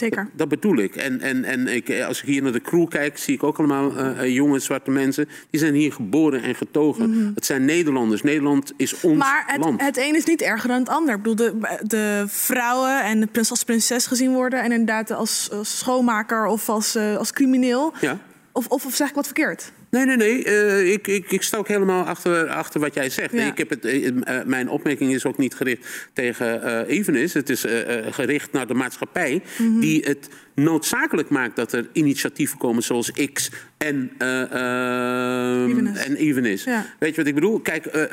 [0.00, 0.28] Zeker.
[0.32, 0.96] Dat bedoel ik.
[0.96, 3.92] En, en, en ik, als ik hier naar de crew kijk, zie ik ook allemaal
[3.98, 5.28] uh, jonge zwarte mensen.
[5.50, 7.10] Die zijn hier geboren en getogen.
[7.10, 7.30] Mhm.
[7.34, 8.22] Het zijn Nederlanders.
[8.22, 9.80] Nederland is ons Maar het, land.
[9.80, 11.14] het een is niet erger dan het ander.
[11.14, 14.62] Ik bedoel, de, de vrouwen en de prins als prinses gezien worden...
[14.62, 17.92] en inderdaad als, als schoonmaker of als, uh, als crimineel.
[18.00, 18.18] Ja.
[18.52, 19.72] Of, of, of zeg ik wat verkeerd?
[19.90, 20.46] Nee, nee, nee.
[20.46, 23.32] Uh, ik, ik, ik sta ook helemaal achter, achter wat jij zegt.
[23.32, 23.46] Ja.
[23.46, 24.10] Ik heb het, uh,
[24.46, 27.32] mijn opmerking is ook niet gericht tegen uh, Evenis.
[27.32, 27.64] Het is
[28.10, 29.42] gericht naar de maatschappij...
[29.42, 29.62] Mhm.
[29.62, 29.80] Mm -hmm.
[29.80, 36.04] die het noodzakelijk maakt dat er initiatieven komen zoals X en, Evenis.
[36.04, 36.64] en Evenis.
[36.64, 36.86] Ja.
[36.98, 37.60] Weet je wat ik bedoel?
[37.60, 38.08] Kijk,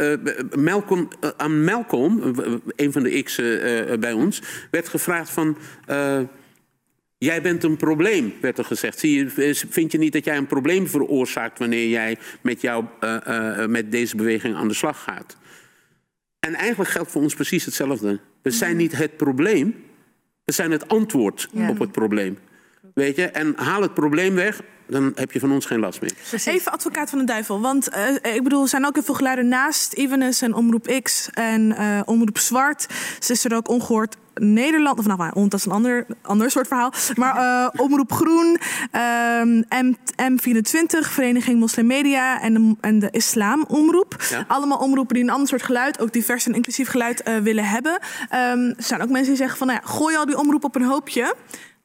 [0.56, 2.36] Malcolm, aan Malcolm,
[2.76, 3.36] een van de X
[4.00, 4.42] bij ons...
[4.72, 5.58] werd gevraagd van...
[7.18, 9.00] Jij bent een probleem, werd er gezegd.
[9.00, 13.18] Zie je, vind je niet dat jij een probleem veroorzaakt wanneer jij met, jou, uh,
[13.28, 15.38] uh, met deze beweging aan de slag gaat?
[16.40, 18.20] En eigenlijk geldt voor ons precies hetzelfde.
[18.42, 19.76] We zijn niet het probleem,
[20.44, 21.70] we zijn het antwoord Ja.
[21.70, 22.38] op het probleem.
[22.98, 23.26] Weet je?
[23.26, 26.12] En haal het probleem weg, dan heb je van ons geen last meer.
[26.46, 27.62] Even advocaat van de duivel.
[27.62, 27.90] Want
[28.24, 31.76] uh, ik bedoel, er zijn ook heel veel geluiden naast Evenes en Omroep X en
[31.80, 32.88] uh, Omroep Zwart.
[33.20, 36.68] Ze is er ook ongehoord Nederland, of nou, maar, dat is een ander, ander soort
[36.68, 36.94] verhaal.
[37.16, 38.60] Maar uh, Omroep Groen,
[39.42, 44.16] um, M, M24, Vereniging Moslim Media en de, en de Islam Omroep.
[44.30, 44.46] Ja.
[44.48, 47.94] Allemaal omroepen die een ander soort geluid, ook divers en inclusief geluid, uh, willen hebben.
[47.94, 50.76] Um, er zijn ook mensen die zeggen van, nou ja, gooi al die omroep op
[50.76, 51.36] een hoopje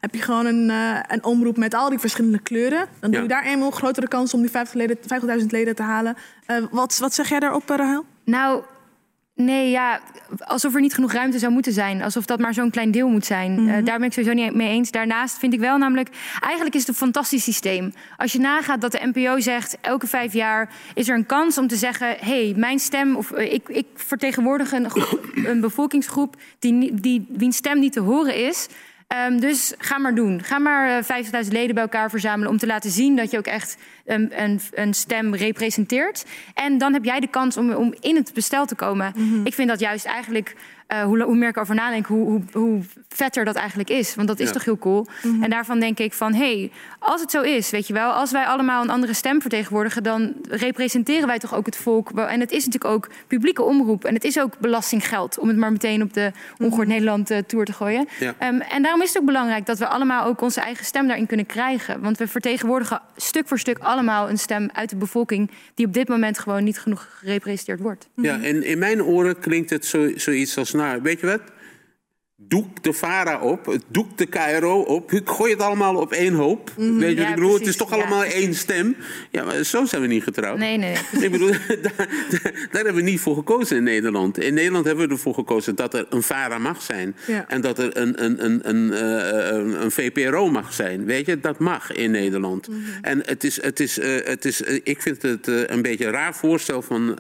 [0.03, 2.87] heb je gewoon een, uh, een omroep met al die verschillende kleuren.
[3.01, 6.17] Dan doe je daar eenmaal grotere kans om die 50.000 leden, 50 leden te halen.
[6.47, 8.05] Uh, wat, wat zeg jij daarop, uh, Rahel?
[8.25, 8.62] Nou,
[9.35, 10.01] nee, ja,
[10.38, 12.03] alsof er niet genoeg ruimte zou moeten zijn.
[12.03, 13.53] Alsof dat maar zo'n klein deel moet zijn.
[13.53, 13.69] Mhm.
[13.69, 14.91] Uh, daar ben ik sowieso niet mee eens.
[14.91, 16.09] Daarnaast vind ik wel namelijk...
[16.41, 17.93] Eigenlijk is het een fantastisch systeem.
[18.17, 19.79] Als je nagaat dat de NPO zegt...
[19.81, 22.09] elke vijf jaar is er een kans om te zeggen...
[22.09, 23.17] hé, hey, mijn stem...
[23.17, 26.37] of uh, ik, ik vertegenwoordig een, groep, een bevolkingsgroep...
[26.59, 28.69] Die, die, wiens stem niet te horen is...
[29.12, 30.42] Ehm, dus ga maar doen.
[30.42, 33.46] Ga maar uh, 50.000 leden bij elkaar verzamelen om te laten zien dat je ook
[33.46, 36.25] echt een, een, een stem representeert.
[36.55, 39.14] En dan heb jij de kans om, om in het bestel te komen.
[39.44, 40.55] Ik vind dat juist eigenlijk
[40.92, 44.14] uh, hoe, hoe meer ik over nadenk, hoe, hoe, hoe, vetter dat eigenlijk is.
[44.14, 44.52] Want dat is Ja.
[44.52, 45.07] toch heel cool.
[45.40, 48.11] En daarvan denk ik van, hé, hey, als het zo is, weet je wel...
[48.11, 50.02] als wij allemaal een andere stem vertegenwoordigen...
[50.02, 52.11] dan representeren wij toch ook het volk.
[52.11, 54.05] En het is natuurlijk ook publieke omroep.
[54.05, 57.64] En het is ook belastinggeld, om het maar meteen op de Ongehoord Nederland uh, tour
[57.64, 58.09] te gooien.
[58.18, 58.35] Ja.
[58.48, 61.26] Um, en daarom is het ook belangrijk dat we allemaal ook onze eigen stem daarin
[61.26, 62.00] kunnen krijgen.
[62.00, 65.50] Want we vertegenwoordigen stuk voor stuk allemaal een stem uit de bevolking...
[65.74, 68.09] die op dit moment gewoon niet genoeg gerepresenteerd wordt.
[68.14, 71.40] Ja, en in mijn oren klinkt het zo, zoiets als, nou, weet je wat?
[72.48, 76.72] Doek de VARA op, doek de KRO op, gooi het allemaal op één hoop.
[76.76, 77.55] Weet je Ja, ik bedoel?
[77.55, 78.40] Het is toch Ja, allemaal precies.
[78.40, 78.96] één stem?
[79.31, 80.59] Ja, maar zo zijn we niet getrouwd.
[80.59, 80.96] Nee, nee.
[81.20, 81.50] Ik bedoel,
[81.83, 82.09] daar,
[82.70, 84.38] hebben we niet voor gekozen in Nederland.
[84.38, 87.16] In Nederland hebben we ervoor gekozen dat er een VARA mag zijn.
[87.26, 87.48] Ja.
[87.48, 91.05] En dat er een, een, een, een, eh, een, VPRO mag zijn.
[91.05, 92.68] Weet je, dat mag in Nederland.
[93.02, 96.12] En het is, het is, eh, het is, eh, ik vind het een beetje een
[96.12, 97.16] raar voorstel van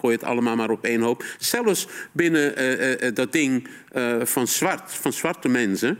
[0.00, 1.24] gooi het allemaal maar op één hoop.
[1.38, 2.54] Zelfs binnen
[3.14, 5.98] dat ding eh, van zwart, van zwarte mensen.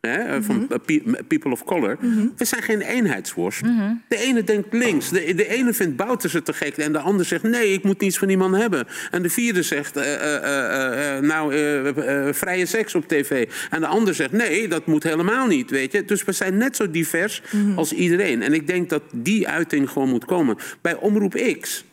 [0.00, 1.96] Hè, eh, van eh, pe- people of color.
[2.36, 3.62] We zijn geen eenheidsworst.
[4.08, 5.08] De ene denkt links.
[5.10, 6.76] De, de ene vindt Bouterse te gek.
[6.76, 8.86] En de ander zegt nee, ik moet niets van die man hebben.
[9.10, 13.48] En de vierde zegt eh, eh, eh, eh, nou, eh, eh, vrije seks op tv.
[13.70, 15.70] En de ander zegt nee, dat moet helemaal niet.
[15.70, 16.04] Weet je?
[16.04, 17.42] Dus we zijn net zo divers
[17.76, 18.42] als iedereen.
[18.42, 20.56] En ik denk dat die uiting gewoon moet komen.
[20.80, 21.84] Bij Omroep X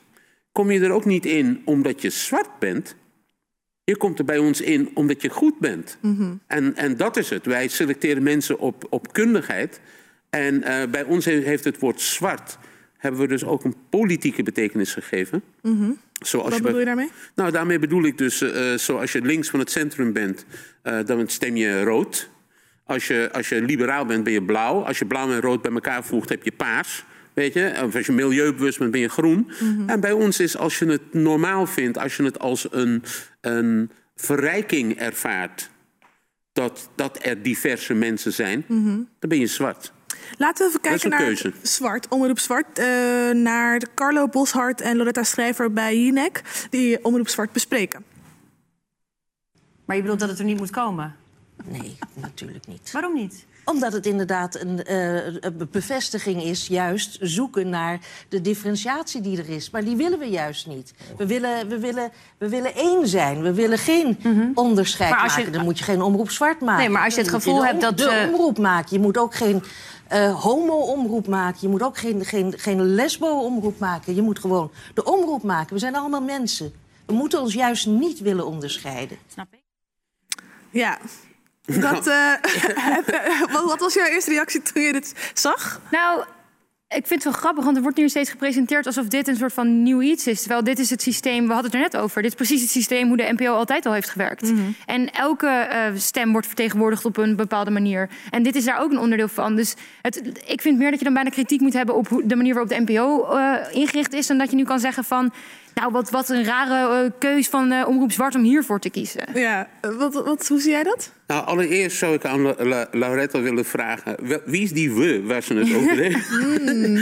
[0.52, 2.96] kom je er ook niet in omdat je zwart bent.
[3.86, 5.98] Je komt er bij ons in omdat je goed bent.
[6.48, 7.46] en, en dat is het.
[7.46, 9.82] Wij selecteren mensen op, op kundigheid.
[10.30, 12.58] En eh, bij ons he- heeft het woord zwart...
[12.98, 15.44] hebben we dus ook een politieke betekenis gegeven.
[16.14, 17.10] Zoals Wat je bedoel je daarmee?
[17.36, 20.46] nou, daarmee bedoel ik dus, eh, zoals je links van het centrum bent,
[21.06, 22.30] dan stem je rood.
[22.86, 24.82] Als je, als je liberaal bent, ben je blauw.
[24.84, 27.06] Als je blauw en rood bij elkaar voegt, heb je paars.
[27.34, 27.74] Weet je?
[27.84, 29.52] Of als je milieubewust bent, ben je groen.
[29.88, 33.04] En bij ons is, als je het normaal vindt, als je het als een,
[33.42, 35.70] een verrijking ervaart,
[36.54, 39.94] dat, dat er diverse mensen zijn, dan ben je zwart.
[40.38, 41.54] Laten we even Dat is kijken een naar keuze.
[41.62, 42.80] Zwart, Omroep Zwart.
[42.80, 42.86] eh,
[43.32, 46.42] naar de Carlo Boshart en Loretta Schrijver bij Jinek.
[46.70, 48.04] Die Omroep Zwart bespreken.
[49.86, 51.16] Maar je bedoelt dat het er niet moet komen?
[51.66, 52.92] Nee, natuurlijk niet.
[52.92, 53.46] Waarom niet?
[53.66, 58.00] Omdat het inderdaad een, eh, een bevestiging is, juist zoeken naar
[58.30, 59.70] de differentiatie die er is.
[59.70, 60.94] Maar die willen we juist niet.
[61.18, 63.42] We willen, we willen, we willen één zijn.
[63.42, 64.18] We willen geen
[64.56, 65.18] onderscheid Mhm.
[65.20, 65.54] Maar als je- maken.
[65.54, 66.80] Dan moet je geen omroep zwart maken.
[66.80, 68.96] Nee, maar als je het gevoel de hebt dat, De eh, omroep maken.
[68.96, 69.64] Je moet ook geen
[70.08, 71.58] eh, homo-omroep maken.
[71.62, 74.16] Je moet ook geen, geen, geen lesbo-omroep maken.
[74.16, 75.74] Je moet gewoon de omroep maken.
[75.74, 76.74] We zijn allemaal mensen.
[77.06, 79.18] We moeten ons juist niet willen onderscheiden.
[79.34, 79.60] Snap ik?
[80.70, 80.98] Ja.
[81.66, 82.34] Dat, eh,
[83.54, 85.82] wat, wat was jouw eerste reactie toen je dit zag?
[85.92, 86.24] Nou,
[86.96, 89.54] ik vind het wel grappig, want er wordt nu steeds gepresenteerd alsof dit een soort
[89.54, 90.40] van nieuw iets is.
[90.40, 92.22] Terwijl dit is het systeem, we hadden het er net over.
[92.22, 94.54] Dit is precies het systeem hoe de NPO altijd al heeft gewerkt.
[94.86, 98.10] En elke eh, stem wordt vertegenwoordigd op een bepaalde manier.
[98.30, 99.56] En dit is daar ook een onderdeel van.
[99.56, 102.36] Dus het, ik vind meer dat je dan bijna kritiek moet hebben op hoe, de
[102.36, 104.28] manier waarop de NPO eh, ingericht is.
[104.28, 105.34] Dan dat je nu kan zeggen van,
[105.74, 109.24] nou wat, wat een rare keus van eh, Omroep Zwart om hiervoor te kiezen.
[109.34, 111.12] Ja, wat, wat, hoe zie jij dat?
[111.28, 114.16] Nou, allereerst zou ik aan La- La- Lauretta willen vragen...
[114.46, 116.30] wie is die we waar ze het over heeft?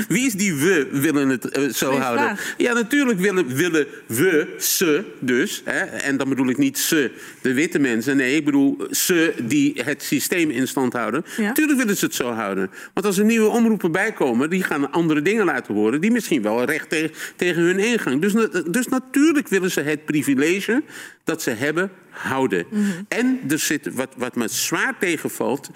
[0.07, 2.23] wie is die we willen het eh, zo houden?
[2.23, 2.53] vraag.
[2.57, 5.61] Ja, natuurlijk willen, willen we, ze dus...
[5.65, 8.17] Hè, en dan bedoel ik niet ze, de witte mensen.
[8.17, 11.25] Nee, ik bedoel ze die het systeem in stand houden.
[11.37, 11.43] Ja.
[11.43, 12.69] Natuurlijk willen ze het zo houden.
[12.93, 14.49] Want als er nieuwe omroepen bijkomen...
[14.49, 16.01] die gaan andere dingen laten horen...
[16.01, 18.21] die misschien wel recht tegen, tegen hun ingang.
[18.21, 18.33] Dus,
[18.71, 20.83] dus natuurlijk willen ze het privilege
[21.23, 22.65] dat ze hebben houden.
[23.07, 25.69] En er zit, wat, wat me zwaar tegenvalt...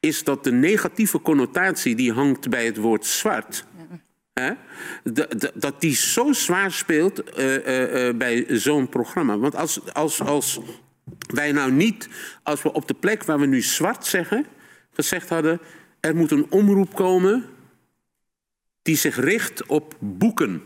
[0.00, 3.64] is dat de negatieve connotatie die hangt bij het woord zwart...
[4.32, 4.52] Hè?
[5.54, 9.38] Dat- die zo zwaar speelt eh, eh, eh, bij zo'n programma.
[9.38, 10.60] Want als, als, als
[11.34, 12.08] wij nou niet,
[12.42, 14.46] als we op de plek waar we nu zwart zeggen,
[14.92, 15.60] gezegd hadden:
[16.00, 17.44] er moet een omroep komen
[18.82, 20.62] die zich richt op boeken.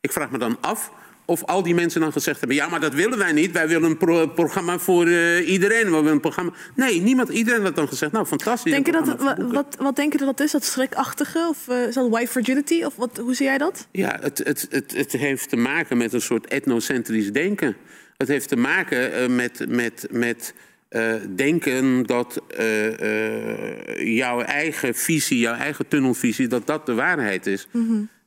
[0.00, 0.92] Ik vraag me dan af
[1.24, 3.52] of al die mensen dan gezegd hebben: ja, maar dat willen wij niet.
[3.52, 5.84] Wij willen een pro- programma voor eh, iedereen.
[5.84, 6.52] We willen een programma.
[6.74, 8.72] Nee, niemand, iedereen had dan gezegd: nou, fantastisch.
[8.72, 9.16] Denk je dat,
[9.52, 10.52] wat, wat denk je dat dat is?
[10.52, 11.46] Dat schrikachtige?
[11.48, 12.82] Of eh, is dat white fragility?
[12.82, 13.86] Of wat, hoe zie jij dat?
[13.90, 17.76] Ja, het, het, het, het heeft te maken met een soort etnocentrisch denken.
[18.16, 20.54] Het heeft te maken eh, met, met, met
[21.34, 22.40] denken dat
[23.96, 27.68] jouw eigen visie, jouw eigen tunnelvisie, dat dat de waarheid is.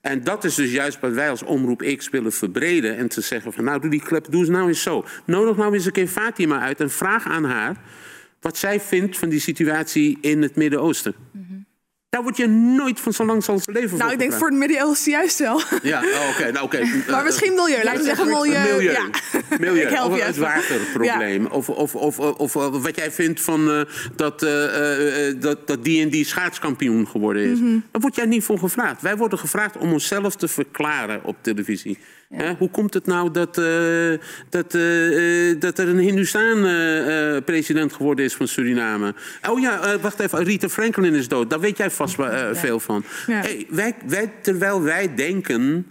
[0.09, 2.97] En dat is dus juist wat wij als Omroep X willen verbreden.
[2.97, 5.05] En te zeggen van, nou, doe die klep, doe eens nou eens zo.
[5.25, 7.75] Nodig nou eens een keer Fatima uit en vraag aan haar...
[8.41, 11.15] wat zij vindt van die situatie in het Midden-Oosten.
[12.17, 15.11] Daar word je nooit van zo lang zal leven Nou, ik denk voor het Midden-Oosten
[15.11, 15.61] juist wel.
[15.83, 16.51] Ja, oh, oké.
[16.51, 16.79] nou, oké.
[17.11, 17.83] Maar misschien milieu.
[17.83, 18.59] Laten we zeggen milieu.
[18.59, 18.91] Milieu.
[18.91, 19.09] Ja.
[19.59, 19.81] Milieu.
[19.81, 21.45] Ik help of je het waterprobleem.
[21.45, 23.81] Of, of, of, of, of wat jij vindt van eh,
[24.15, 27.59] dat, eh, eh, eh, dat, dat die en die schaatskampioen geworden is.
[27.59, 27.79] Mhm.
[27.91, 29.01] Daar word jij niet voor gevraagd.
[29.01, 31.97] Wij worden gevraagd om onszelf te verklaren op televisie.
[32.33, 34.13] Hè, hoe komt het nou dat, eh,
[34.49, 39.13] dat, eh, eh, dat er een Hindustan-president geworden is van Suriname?
[39.49, 40.43] Oh ja, wacht even.
[40.43, 41.49] Rita Franklin is dood.
[41.49, 43.03] Daar weet jij vast wel, veel van.
[43.27, 43.39] Ja.
[43.39, 45.87] Hey, wij, wij, terwijl wij denken...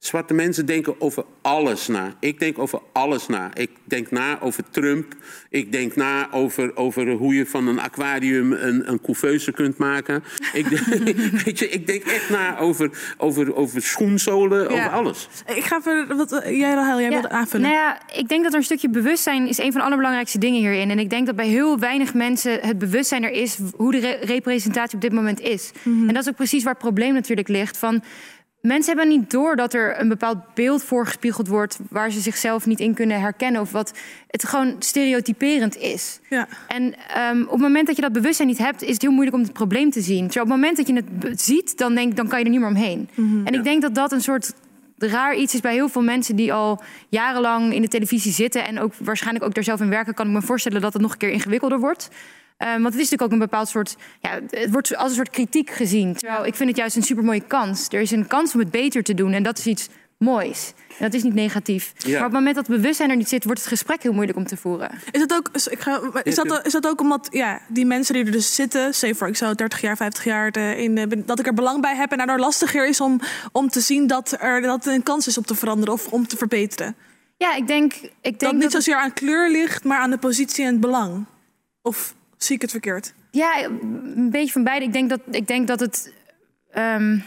[0.00, 2.14] Zwarte mensen denken over alles na.
[2.20, 3.50] Ik denk over alles na.
[3.54, 5.14] Ik denk na over Trump.
[5.50, 10.24] Ik denk na over, over hoe je van een aquarium een, een couveuse kunt maken.
[10.52, 10.84] Ik, denk-
[11.44, 15.28] weet je, ik denk echt na over, over, over schoenzolen, over alles.
[15.54, 16.16] Ik ga verder.
[16.16, 17.70] Wat, eh, jij, Rahel, jij wilde aanvullen.
[17.70, 20.60] Nou ja, ik denk dat er een stukje bewustzijn is een van de allerbelangrijkste dingen
[20.60, 20.90] hierin.
[20.90, 24.18] En ik denk dat bij heel weinig mensen het bewustzijn er is hoe de re-
[24.20, 25.70] representatie op dit moment is.
[25.82, 26.08] Mhm.
[26.08, 27.76] En dat is ook precies waar het probleem natuurlijk ligt.
[27.76, 28.02] Van,
[28.60, 32.80] mensen hebben niet door dat er een bepaald beeld voorgespiegeld wordt waar ze zichzelf niet
[32.80, 33.60] in kunnen herkennen.
[33.60, 36.20] Of wat het gewoon stereotyperend is.
[36.28, 36.48] Ja.
[36.68, 39.36] En ehm, op het moment dat je dat bewustzijn niet hebt, is het heel moeilijk
[39.36, 40.28] om het probleem te zien.
[40.28, 42.60] Terwijl op het moment dat je het ziet, dan, denk, dan kan je er niet
[42.60, 43.08] meer omheen.
[43.44, 44.52] En ik denk dat dat een soort
[44.98, 48.80] raar iets is bij heel veel mensen die al jarenlang in de televisie zitten en
[48.80, 51.18] ook waarschijnlijk ook daar zelf in werken, kan ik me voorstellen dat het nog een
[51.18, 52.08] keer ingewikkelder wordt.
[52.60, 55.30] Ehm, want het is natuurlijk ook een bepaald soort, ja, het wordt als een soort
[55.30, 56.14] kritiek gezien.
[56.14, 57.86] Terwijl ik vind het juist een supermooie kans.
[57.90, 60.72] Er is een kans om het beter te doen en dat is iets moois.
[60.88, 61.92] En dat is niet negatief.
[61.96, 62.08] Ja.
[62.08, 64.38] Maar op het moment dat het bewustzijn er niet zit, wordt het gesprek heel moeilijk
[64.38, 64.90] om te voeren.
[65.10, 68.14] Is dat ook, is- ik ga, is dat, is dat ook omdat ja, die mensen
[68.14, 71.24] die er dus zitten, zeg voor ik zou 30 jaar, 50 jaar de, in, de-
[71.24, 73.20] dat ik er belang bij heb en daardoor lastiger is om,
[73.52, 76.26] om te zien dat er dat er een kans is om te veranderen of om
[76.26, 76.96] te verbeteren?
[77.36, 80.64] Ja, ik denk, ik denk dat niet zozeer aan kleur ligt, maar aan de positie
[80.64, 81.24] en het belang.
[81.82, 83.14] Of zie ik het verkeerd?
[83.30, 84.84] Ja, een beetje van beide.
[84.84, 86.12] Ik denk dat, ik denk dat het.
[86.70, 87.18] ehm,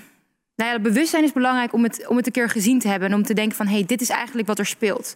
[0.55, 3.09] nou ja, bewustzijn is belangrijk om het, om het een keer gezien te hebben.
[3.09, 5.13] En om te denken van, hé, hey, dit is eigenlijk wat er speelt.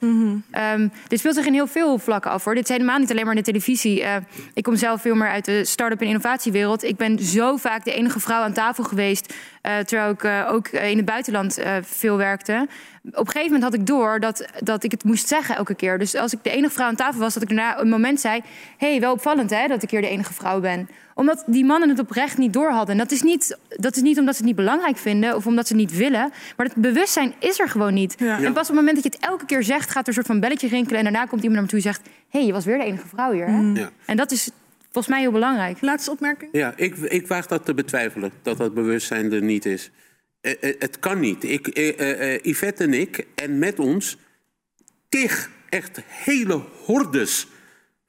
[0.52, 2.56] Ehm, dit speelt zich in heel veel vlakken af, hoor.
[2.56, 4.04] Dit is helemaal niet alleen maar in de televisie.
[4.04, 4.16] Eh,
[4.54, 6.84] ik kom zelf veel meer uit de start-up en innovatiewereld.
[6.84, 9.34] Ik ben zo vaak de enige vrouw aan tafel geweest...
[9.62, 12.68] eh, terwijl ik eh, ook in het buitenland veel werkte.
[13.04, 16.00] Op een gegeven moment had ik door dat, dat ik het moest zeggen elke keer.
[16.00, 18.42] Dus als ik de enige vrouw aan tafel was, dat ik daarna een moment zei...
[18.78, 21.90] hé, hey, wel opvallend hè, dat ik hier de enige vrouw ben omdat die mannen
[21.90, 22.92] het oprecht niet door hadden.
[22.92, 25.68] En dat is niet, dat is niet omdat ze het niet belangrijk vinden of omdat
[25.68, 26.32] ze het niet willen.
[26.58, 28.16] Maar het bewustzijn is er gewoon niet.
[28.16, 30.26] En pas op het moment dat je het elke keer zegt, gaat er een soort
[30.26, 30.98] van belletje rinkelen.
[30.98, 32.84] En daarna komt iemand naar me toe en zegt: Hé, hey, je was weer de
[32.84, 33.48] enige vrouw hier.
[33.48, 33.72] Hè?
[33.74, 33.90] Ja.
[34.06, 34.50] En dat is
[34.84, 35.82] volgens mij heel belangrijk.
[35.82, 36.50] Laatste opmerking.
[36.52, 39.92] Ja, ik, ik waag dat te betwijfelen, dat dat bewustzijn er niet is.
[40.42, 41.44] Eh, eh, het kan niet.
[41.44, 44.18] Ik, eh, Yvette en ik, en met ons,
[45.10, 47.48] tig echt hele hordes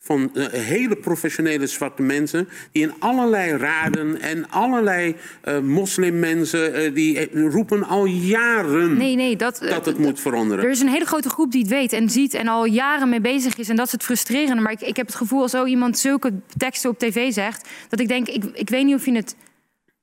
[0.01, 2.49] van eh, hele professionele zwarte mensen...
[2.73, 6.75] die in allerlei raden en allerlei eh, moslimmensen...
[6.75, 10.65] eh, die roepen al jaren Nee, nee, dat, dat het moet veranderen.
[10.65, 13.21] Er is een hele grote groep die het weet en ziet en al jaren mee
[13.21, 13.69] bezig is.
[13.69, 14.63] En dat is het frustrerende.
[14.63, 17.69] Maar ik, ik heb het gevoel als zo iemand zulke teksten op tv zegt...
[17.89, 19.37] dat ik denk, ik, ik weet niet of je het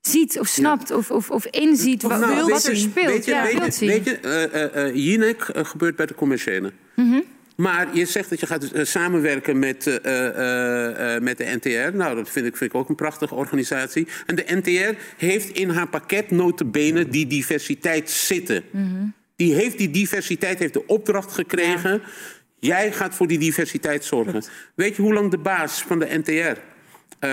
[0.00, 3.06] ziet of snapt of, of, of inziet wa- Nou, wat, er speelt.
[3.06, 6.72] Weet je, ja, weet je, weet je Jinek gebeurt bij de commerciële.
[6.96, 7.20] Mhm.
[7.56, 11.96] Maar je zegt dat je gaat eh, samenwerken met, eh, eh, met de NTR.
[11.96, 14.06] Nou, dat vind ik, vind ik ook een prachtige organisatie.
[14.26, 18.64] En de NTR heeft in haar pakket notabene die diversiteit zitten.
[19.36, 22.02] Die heeft die diversiteit, heeft de opdracht gekregen.
[22.58, 24.44] Jij gaat voor die diversiteit zorgen.
[24.74, 26.58] Weet je hoe lang de baas van de NTR,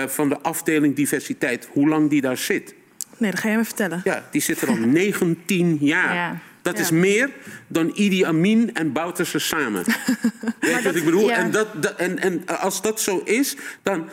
[0.06, 2.74] van de afdeling diversiteit, hoe lang die daar zit?
[3.16, 4.00] Nee, dat ga jij me vertellen.
[4.04, 6.14] Ja, die zit er al 19 jaar.
[6.14, 6.40] Ja.
[6.64, 6.82] Dat Ja.
[6.82, 7.30] is meer
[7.68, 9.84] dan Idi Amin en Bouterse samen.
[10.60, 11.28] Weet je wat ik bedoel?
[11.28, 11.36] ja.
[11.36, 14.08] En, dat, dat- en, en als dat zo is, dan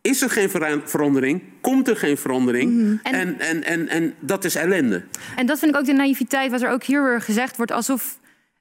[0.00, 2.72] is er geen vera- verandering, komt er geen verandering.
[2.72, 2.96] Mhm.
[3.02, 5.02] En- En, en, en, en dat is ellende.
[5.36, 8.18] En dat vind ik ook de naïviteit, wat er ook hier weer gezegd wordt, alsof.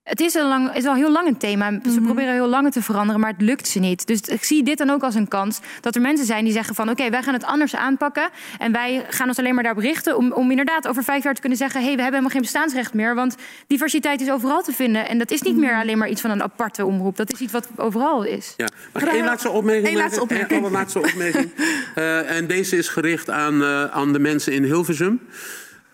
[0.10, 1.80] Het is al, lang, is al heel lang een thema.
[1.84, 4.08] Ze proberen heel lang te veranderen, maar het lukt ze niet.
[4.08, 5.60] Dus ik zie dit dan ook als een kans.
[5.82, 6.90] Dat er mensen zijn die zeggen van...
[6.90, 8.30] oké, wij gaan het anders aanpakken.
[8.60, 10.18] En wij gaan ons alleen maar daarop richten...
[10.18, 11.80] om, om inderdaad over vijf jaar te kunnen zeggen...
[11.80, 13.16] hé, hey, we hebben helemaal geen bestaansrecht meer.
[13.16, 13.36] Want
[13.68, 15.08] diversiteit is overal te vinden.
[15.08, 17.18] En dat is niet meer alleen maar iets van een aparte omroep.
[17.18, 18.54] Dat is iets wat overal is.
[18.58, 18.70] Ja.
[18.94, 20.52] Mag ik één laatste opmerking Eén laatste opmerking.
[20.52, 21.52] Eén allerlaatste opmerking.
[21.96, 25.22] Eh, en deze is gericht aan, eh, aan de mensen in Hilversum.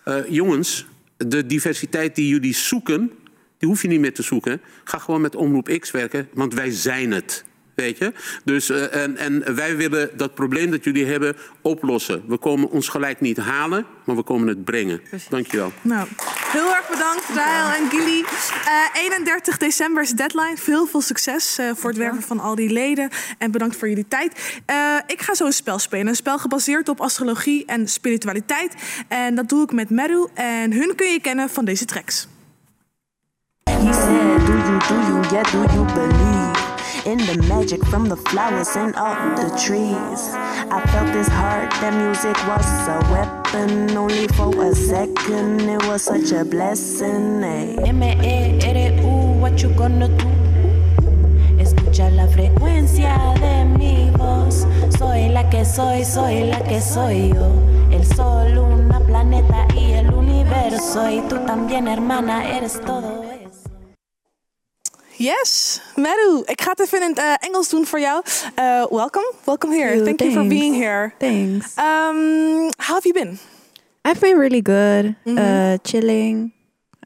[0.04, 0.86] Eh, jongens,
[1.16, 3.10] de diversiteit die jullie zoeken...
[3.58, 4.60] die hoef je niet meer te zoeken.
[4.84, 7.44] Ga gewoon met Omroep X werken, want wij zijn het.
[7.76, 8.12] Weet je?
[8.44, 12.22] Dus, eh, en, en wij willen dat probleem dat jullie hebben oplossen.
[12.26, 15.00] We komen ons gelijk niet halen, maar we komen het brengen.
[15.28, 15.72] Dankjewel.
[15.82, 16.08] Nou,
[16.52, 18.24] heel erg bedankt, Rael en Gilly.
[18.64, 20.56] Eh 31 december is deadline.
[20.56, 23.10] Veel, veel succes eh, voor het werven van al die leden.
[23.38, 24.62] En bedankt voor jullie tijd.
[25.06, 26.06] Ik ga zo een spel spelen.
[26.06, 28.74] Een spel gebaseerd op astrologie en spiritualiteit.
[29.08, 30.26] En dat doe ik met Meru.
[30.34, 32.28] En hun kun je kennen van deze tracks.
[33.80, 36.56] He said, Do you, do you, yeah, do you believe
[37.06, 40.20] in the magic from the flowers and all the trees?
[40.70, 43.96] I felt this heart, that music was a weapon.
[43.96, 47.44] Only for a second, it was such a blessing.
[47.44, 47.76] Ay.
[47.86, 50.26] M-E-R-U, what you gonna do?
[51.58, 54.66] Escucha la frecuencia de mi voz.
[54.98, 57.50] Soy la que soy, soy la que soy yo.
[57.90, 61.08] El sol, una planeta y el universo.
[61.10, 63.25] Y tú también, hermana, eres todo.
[65.18, 66.42] Yes, Meru.
[66.44, 68.22] Ik ga het even in het eh, Engels doen voor jou.
[68.58, 69.32] Uh, welcome.
[69.44, 69.94] Welcome here.
[69.94, 71.12] you, Thank you for being here.
[71.18, 71.76] Thanks.
[71.78, 73.38] Um, how have you been?
[74.08, 75.38] I've been really good, Mhm.
[75.38, 76.52] uh, chilling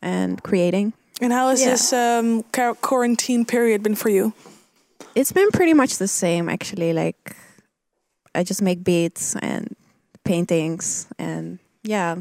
[0.02, 0.92] and creating.
[1.22, 1.70] And how has Yeah.
[1.70, 2.42] this um,
[2.80, 4.32] quarantine period been for you?
[5.14, 6.92] It's been pretty much the same, actually.
[6.92, 7.36] Like,
[8.38, 9.66] I just make beats and
[10.22, 12.16] paintings, and yeah,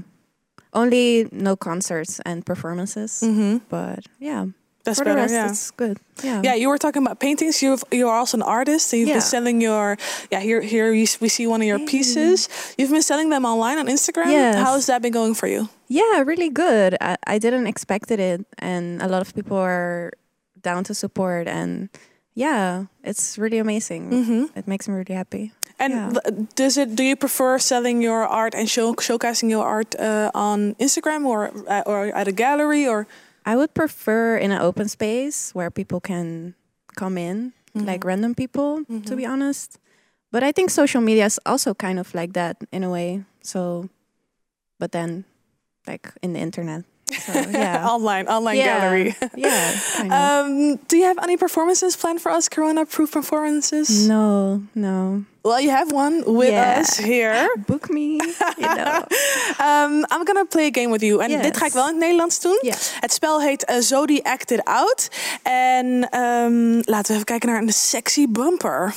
[0.71, 3.19] only no concerts and performances.
[3.69, 4.51] But yeah, Mm-hmm.
[4.89, 5.49] That's for better, the rest, yeah.
[5.49, 5.97] it's good.
[6.23, 6.41] Yeah.
[6.43, 7.61] Yeah, you were talking about paintings.
[7.61, 9.97] You've, you are also an artist, and you've been selling your.
[10.31, 12.49] Yeah, here, here we, we see one of your pieces.
[12.77, 14.31] You've been selling them online on Instagram.
[14.31, 14.55] Yes.
[14.55, 15.69] How has that been going for you?
[15.87, 16.97] Yeah, really good.
[17.01, 20.11] I, I didn't expect it, and a lot of people are
[20.61, 21.89] down to support, and
[22.35, 24.11] yeah, it's really amazing.
[24.11, 24.49] Mhm.
[24.55, 25.51] It makes me really happy.
[25.79, 26.31] And Yeah.
[26.55, 26.95] does it?
[26.95, 31.51] Do you prefer selling your art and show, showcasing your art uh, on Instagram or
[31.67, 33.07] uh, or at a gallery or?
[33.45, 36.55] I would prefer in an open space where people can
[36.95, 37.87] come in, mm-hmm.
[37.87, 39.31] like random people, to be mm-hmm.
[39.31, 39.79] honest.
[40.31, 43.23] But I think social media is also kind of like that in a way.
[43.41, 43.89] So,
[44.77, 45.25] but then,
[45.87, 46.83] like in the internet.
[47.09, 47.85] So, yeah.
[47.93, 48.79] online, online Yeah.
[48.79, 49.15] gallery.
[49.35, 49.71] yeah.
[49.97, 50.11] kind.
[50.19, 52.47] Um, do you have any performances planned for us?
[52.49, 53.89] Corona-proof performances?
[54.07, 55.23] no, no.
[55.41, 56.79] Well, you have one with Yeah.
[56.79, 57.49] us here.
[57.67, 58.19] Book me.
[58.57, 59.05] You know.
[59.59, 61.19] Um, I'm gonna play a game with you.
[61.21, 61.41] En Yes.
[61.41, 62.57] dit ga ik wel in het Nederlands doen.
[62.61, 62.75] Ja.
[62.99, 65.07] Het spel heet uh, Zodi Acted Out.
[65.43, 68.93] En ehm, laten we even kijken naar een sexy bumper.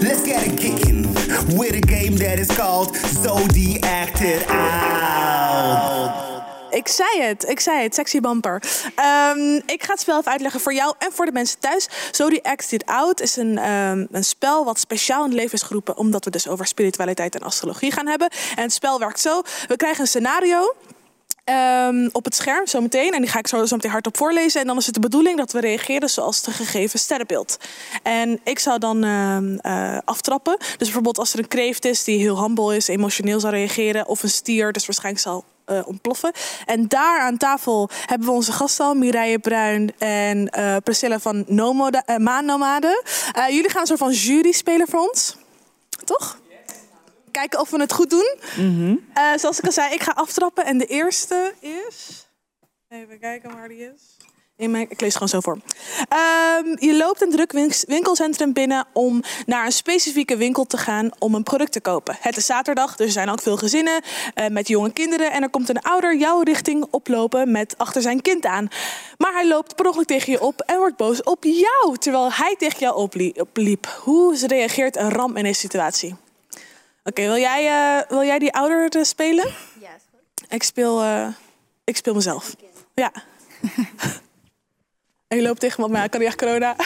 [0.00, 0.93] Let's get it kicking
[1.42, 6.24] with a game that is called Zodi Acted Out.
[6.70, 8.62] Ik zei het, ik zei het, sexy bumper.
[8.94, 11.88] Ehm, ik ga het spel even uitleggen voor jou en voor de mensen thuis.
[12.10, 15.96] Zodi Acted Out is een, ehm, een spel wat speciaal in het leven is geroepen...
[15.96, 18.28] omdat we dus over spiritualiteit en astrologie gaan hebben.
[18.56, 19.42] En het spel werkt zo.
[19.66, 20.74] We krijgen een scenario...
[21.44, 23.12] ehm, op het scherm zometeen.
[23.12, 24.60] En die ga ik zo, zo meteen hardop voorlezen.
[24.60, 27.58] En dan is het de bedoeling dat we reageren zoals de gegeven sterrenbeeld.
[28.02, 30.56] En ik zou dan ehm, eh, aftrappen.
[30.58, 34.06] Dus bijvoorbeeld als er een kreeft is die heel humble is, emotioneel zal reageren.
[34.06, 36.32] Of een stier, dus waarschijnlijk zal eh, ontploffen.
[36.66, 41.44] En daar aan tafel hebben we onze gasten al, Mireille Bruin en eh, Priscilla van
[41.46, 43.02] Nomode, eh, Maannomade.
[43.48, 45.36] Jullie gaan een soort van jury spelen voor ons.
[46.04, 46.38] Toch?
[47.34, 48.34] Kijken of we het goed doen.
[49.14, 50.64] Eh, zoals ik al zei, ik ga aftrappen.
[50.64, 52.26] En de eerste is...
[52.88, 54.16] Even kijken waar die is.
[54.56, 55.58] In mijn, ik lees gewoon zo voor.
[56.08, 61.10] Ehm, je loopt een druk wink- winkelcentrum binnen om naar een specifieke winkel te gaan
[61.18, 62.16] om een product te kopen.
[62.20, 64.02] Het is zaterdag, dus er zijn ook veel gezinnen
[64.34, 65.32] eh, met jonge kinderen.
[65.32, 68.68] En er komt een ouder jouw richting oplopen met achter zijn kind aan.
[69.18, 72.54] Maar hij loopt per ongeluk tegen je op en wordt boos op jou, terwijl hij
[72.58, 73.86] tegen jou oplie- opliep.
[74.00, 76.16] Hoe reageert een ram in deze situatie?
[77.04, 79.50] Oké, wil, jij, eh, wil jij die ouder spelen?
[79.80, 79.96] Ja,
[80.48, 81.26] Ik speel, eh,
[81.84, 82.54] ik speel mezelf.
[82.94, 83.12] Ja.
[85.28, 86.76] en je loopt tegen me maar ja, kan niet echt corona.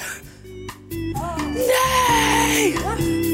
[1.58, 2.72] Nee!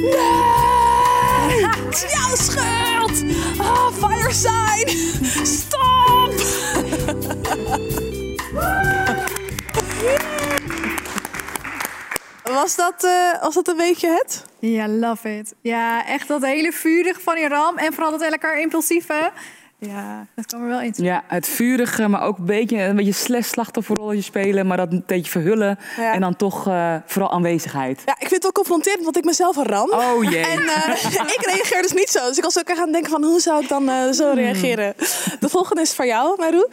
[0.00, 1.66] Nee!
[1.66, 3.22] Het is jouw schuld!
[3.60, 4.88] Oh, fire sign!
[5.58, 6.32] Stop!
[12.52, 14.44] Was dat, eh, was dat een beetje het?
[14.58, 15.54] Ja, love it.
[15.60, 17.78] Ja, echt dat hele vurige van die ram.
[17.78, 19.30] En vooral dat lekker impulsieve.
[19.86, 20.92] Ja, dat kan er wel in.
[20.96, 25.02] Ja, het vurige, maar ook een beetje een beetje slash slachtofferrolletje spelen, maar dat een
[25.06, 26.12] beetje verhullen Ja.
[26.12, 28.02] en dan toch eh, vooral aanwezigheid.
[28.06, 29.90] Ja, ik vind het wel confronterend, want ik mezelf een ram.
[29.92, 30.42] Oh jee.
[30.54, 31.04] En eh,
[31.36, 32.28] ik reageer dus niet zo.
[32.28, 34.94] Dus ik was ook aan het denken van hoe zou ik dan eh, zo reageren.
[35.40, 36.66] De volgende is voor jou, Maru.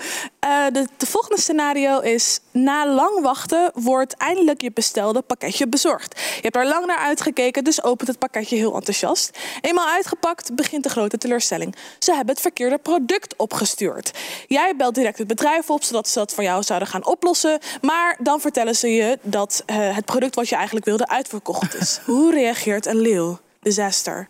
[0.71, 2.39] De, de volgende scenario is...
[2.51, 6.19] Na lang wachten wordt eindelijk je bestelde pakketje bezorgd.
[6.35, 9.39] Je hebt er lang naar uitgekeken, dus opent het pakketje heel enthousiast.
[9.61, 11.75] Eenmaal uitgepakt begint de grote teleurstelling.
[11.99, 14.11] Ze hebben het verkeerde product product opgestuurd.
[14.47, 17.59] Jij belt direct het bedrijf op, zodat ze dat voor jou zouden gaan oplossen.
[17.81, 21.99] Maar dan vertellen ze je dat eh, het product wat je eigenlijk wilde uitverkocht is.
[22.05, 23.39] Hoe reageert een leeuw?
[23.61, 24.27] Disaster.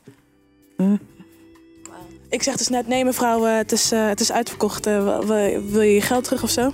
[2.30, 4.86] Ik zeg dus net, nee mevrouw, eh, het, is, eh, het is uitverkocht.
[4.86, 6.74] Wil, wil- wil je je geld terug of zo?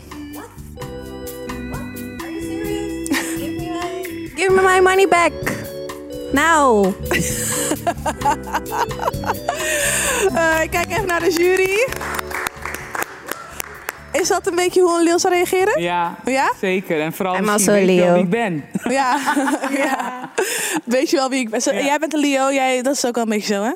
[4.35, 5.56] Give me my money back.
[6.31, 6.85] Now.
[10.35, 11.87] Eh, ik kijk even naar de jury.
[14.11, 15.81] Is dat een beetje hoe een leeuw zou reageren?
[15.81, 16.51] Ja, Ja?
[16.61, 17.01] zeker.
[17.01, 18.13] En vooral I'm misschien also a weet je Leo.
[18.13, 18.63] wie ik ben.
[18.97, 19.19] Ja.
[19.83, 20.29] ja.
[20.85, 21.61] Weet je wel wie ik ben?
[21.61, 23.71] Zo- Jij bent een Leo, jij, dat is ook wel een beetje zo, hè?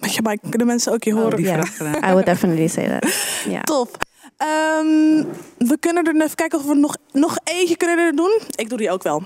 [0.00, 1.42] Ja, maar kunnen mensen ook je horen?
[1.42, 1.64] Yeah,
[2.04, 3.12] I would definitely say that.
[3.48, 3.62] Yeah.
[3.62, 3.96] Top.
[4.36, 5.24] Ehm,
[5.58, 8.40] we kunnen er even kijken of we nog, nog eentje kunnen er doen.
[8.54, 9.22] Ik doe die ook wel.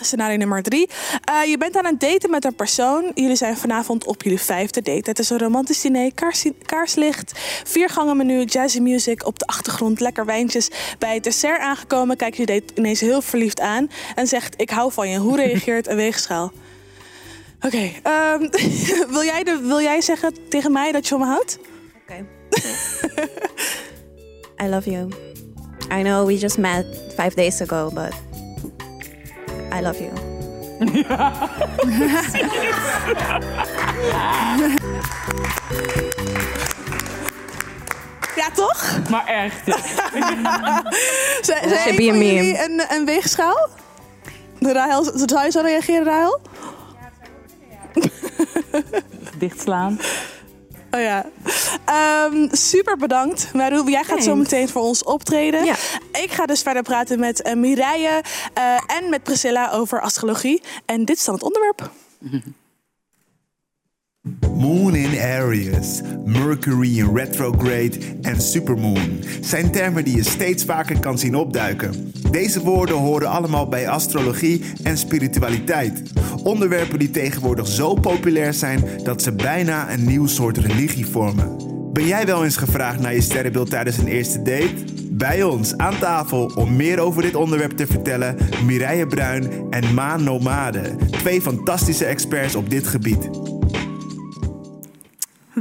[0.00, 0.88] Scenario nummer drie.
[1.24, 3.12] Eh, je bent aan het daten met een persoon.
[3.14, 5.10] Jullie zijn vanavond op jullie vijfde date.
[5.10, 7.32] Het is een romantisch diner, kaars, kaarslicht,
[7.64, 10.70] viergangen menu, jazzy music op de achtergrond, lekker wijntjes.
[10.98, 14.92] Bij het dessert aangekomen kijkt je date ineens heel verliefd aan en zegt: Ik hou
[14.92, 15.18] van je.
[15.18, 16.52] Hoe reageert een weegschaal?
[17.60, 18.48] Oké, ehm,
[19.14, 21.58] wil, jij de, wil jij zeggen tegen mij dat je van me houdt?
[22.02, 22.26] Oké.
[24.64, 25.08] I love you.
[25.92, 26.86] I know we just met
[27.16, 28.29] five days ago, but
[29.72, 30.12] I love you.
[38.36, 38.98] Ja, toch?
[39.10, 39.66] Maar echt.
[40.46, 40.82] ja.
[41.40, 43.68] Zijn jullie een, een weegschaal?
[44.58, 46.40] De Rahel, zou je zo reageren, Rahel?
[49.38, 49.98] Dichtslaan.
[50.90, 51.26] Oh ja.
[51.84, 53.52] Ehm, super bedankt.
[53.54, 54.24] Maru, jij gaat Thanks.
[54.24, 55.64] zo meteen voor ons optreden.
[55.64, 55.74] Ja.
[56.12, 58.22] Ik ga dus verder praten met uh, Mireille
[58.54, 60.62] eh, en met Priscilla over astrologie.
[60.84, 61.90] En dit is dan het onderwerp.
[64.60, 71.18] Moon in Aries, Mercury in retrograde en supermoon zijn termen die je steeds vaker kan
[71.18, 72.12] zien opduiken.
[72.30, 76.02] Deze woorden horen allemaal bij astrologie en spiritualiteit.
[76.42, 81.56] Onderwerpen die tegenwoordig zo populair zijn dat ze bijna een nieuw soort religie vormen.
[81.92, 84.84] Ben jij wel eens gevraagd naar je sterrenbeeld tijdens een eerste date?
[85.10, 90.24] Bij ons aan tafel om meer over dit onderwerp te vertellen, Mireille Bruin en Maan
[90.24, 93.28] Nomade, twee fantastische experts op dit gebied.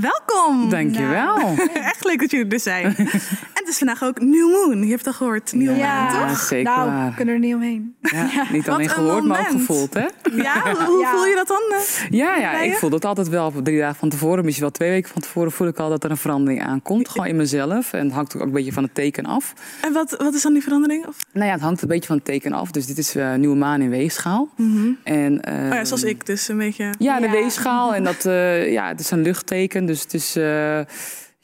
[0.02, 0.70] Welkom.
[0.70, 1.56] Dankjewel.
[1.74, 2.96] Echt leuk dat jullie er zijn.
[3.70, 4.84] en is vandaag ook New Moon.
[4.84, 5.54] Je hebt al gehoord.
[5.54, 5.78] New Ja, Moon,
[6.20, 6.40] Ja, toch?
[6.40, 7.10] zeker nou, waar.
[7.10, 7.96] we kunnen er niet omheen.
[8.02, 10.06] Ja, niet alleen een gehoord, maar ook gevoeld, hè?
[10.36, 11.62] Ja, hoe, voel je dat dan?
[11.80, 12.10] eh?
[12.10, 13.54] Ja, ja, ik voel dat altijd wel.
[13.64, 16.12] Drie dagen van tevoren, misschien wel twee weken van tevoren, voel ik al dat er
[16.12, 17.10] een verandering aankomt.
[17.10, 17.94] Gewoon in mezelf.
[17.94, 19.54] En het hangt ook een beetje van het teken af.
[19.82, 21.08] En wat, wat is dan die verandering?
[21.08, 21.16] Of?
[21.34, 22.72] Nou ja, het hangt een beetje van het teken af.
[22.72, 24.50] Dus dit is eh, nieuwe maan in weegschaal.
[25.04, 26.94] En, eh, Oh ja, zoals ik dus een beetje.
[27.00, 27.32] Ja, de Ja.
[27.32, 27.96] weegschaal.
[27.96, 29.86] En dat, eh, ja, het is een luchtteken.
[29.86, 30.80] Dus het is, eh,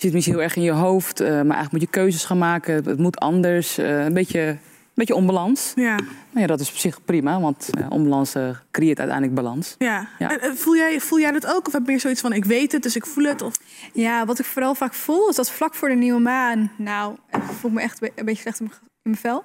[0.05, 1.19] zit misschien heel erg in je hoofd.
[1.19, 2.73] eh, maar eigenlijk moet je keuzes gaan maken.
[2.73, 3.77] Het moet anders.
[3.77, 4.59] eh, een, beetje, een
[4.93, 5.71] beetje onbalans.
[5.75, 5.95] Ja.
[5.95, 6.07] Nou
[6.41, 7.39] ja, dat is op zich prima.
[7.39, 8.33] Want eh, onbalans
[8.71, 9.75] creëert uiteindelijk balans.
[9.77, 10.07] ja.
[10.19, 10.37] Ja.
[10.39, 11.67] En, voel, jij, voel jij dat ook?
[11.67, 13.41] Of heb je meer zoiets van, ik weet het, dus ik voel het?
[13.41, 13.53] Of...
[13.93, 16.71] Ja, wat ik vooral vaak voel is dat vlak voor de nieuwe maan...
[16.77, 19.43] Nou, ik voel ik me echt een beetje slecht in mijn, vel.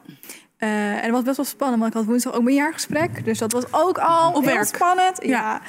[0.56, 3.24] Eh, en dat was best wel spannend, want ik had woensdag ook mijn jaargesprek.
[3.24, 4.66] Dus dat was ook al Op heel werk.
[4.66, 5.18] spannend.
[5.22, 5.28] Ja.
[5.28, 5.60] Ja.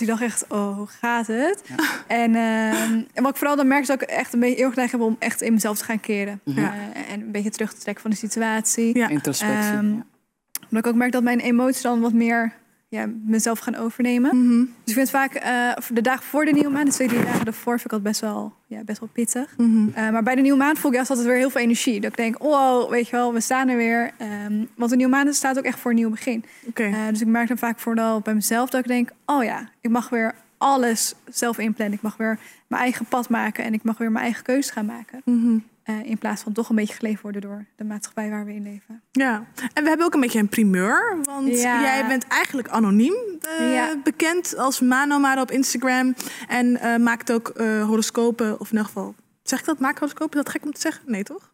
[0.00, 1.62] Dus ik dacht echt, oh, hoe gaat het?
[2.06, 4.72] En, ehm, en wat ik vooral dan merk is dat ik echt een beetje heel
[4.74, 6.40] erg heb om echt in mezelf te gaan keren.
[6.44, 6.74] Ja.
[6.74, 8.98] Eh, en een beetje terug te trekken van de situatie.
[8.98, 9.08] Ja.
[9.08, 9.72] Introspectie.
[9.72, 9.78] Ja.
[9.78, 12.52] Omdat ik ook merk dat mijn emoties dan wat meer
[12.90, 14.36] ja, mezelf gaan overnemen.
[14.36, 14.58] Mhm.
[14.58, 17.24] Dus ik vind het vaak eh, de dagen voor de nieuwe maan, de twee drie
[17.24, 19.54] dagen daarvoor, vind ik dat best wel, ja, best wel pittig.
[19.56, 19.88] Mhm.
[19.94, 22.00] Eh, maar bij de nieuwe maan voel ik juist altijd weer heel veel energie.
[22.00, 24.10] Dat ik denk, oh, weet je wel, we staan er weer.
[24.16, 26.44] Ehm, want de nieuwe maan staat ook echt voor een nieuw begin.
[26.74, 29.90] Eh, dus ik merk dan vaak vooral bij mezelf dat ik denk, oh ja, ik
[29.90, 31.96] mag weer alles zelf inplannen.
[31.96, 34.86] Ik mag weer mijn eigen pad maken en ik mag weer mijn eigen keuzes gaan
[34.86, 35.22] maken.
[35.24, 35.58] Mhm.
[35.90, 38.62] Eh, in plaats van toch een beetje geleefd worden door de maatschappij waar we in
[38.62, 39.02] leven.
[39.10, 41.18] Ja, en we hebben ook een beetje een primeur.
[41.22, 41.80] Want Ja.
[41.80, 43.14] jij bent eigenlijk anoniem
[43.58, 43.96] eh, Ja.
[44.04, 46.14] bekend als Manomade op Instagram.
[46.48, 47.52] En eh, maakt ook
[47.86, 49.14] horoscopen, of in ieder geval...
[49.42, 49.78] Zeg ik dat?
[49.78, 50.38] Maak horoscopen?
[50.38, 51.02] Is dat gek om te zeggen?
[51.06, 51.50] Nee, toch?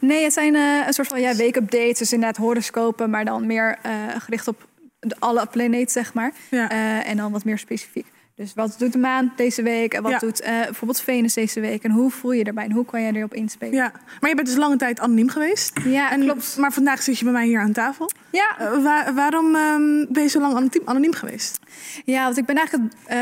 [0.00, 1.98] Nee, het zijn een soort van ja, weekupdates.
[1.98, 3.78] Dus inderdaad horoscopen, maar dan meer
[4.18, 4.66] gericht op
[5.00, 6.32] de, alle planeten, zeg maar.
[6.50, 6.68] Ja.
[7.04, 8.06] En dan wat meer specifiek.
[8.40, 9.94] Dus wat doet de maan deze week?
[9.94, 10.18] En wat Ja.
[10.18, 11.82] doet eh, bijvoorbeeld Venus deze week?
[11.84, 12.64] En hoe voel je erbij?
[12.64, 13.74] En hoe kan jij erop inspelen?
[13.74, 15.80] Ja, maar je bent dus lange tijd anoniem geweest.
[15.84, 16.56] Ja, En, klopt.
[16.56, 18.10] Maar vandaag zit je bij mij hier aan tafel.
[18.30, 21.58] Ja, Eh, waar- waarom ehm, ben je zo lang anoniem, anoniem geweest?
[22.04, 23.18] Ja, want ik ben eigenlijk het, eh,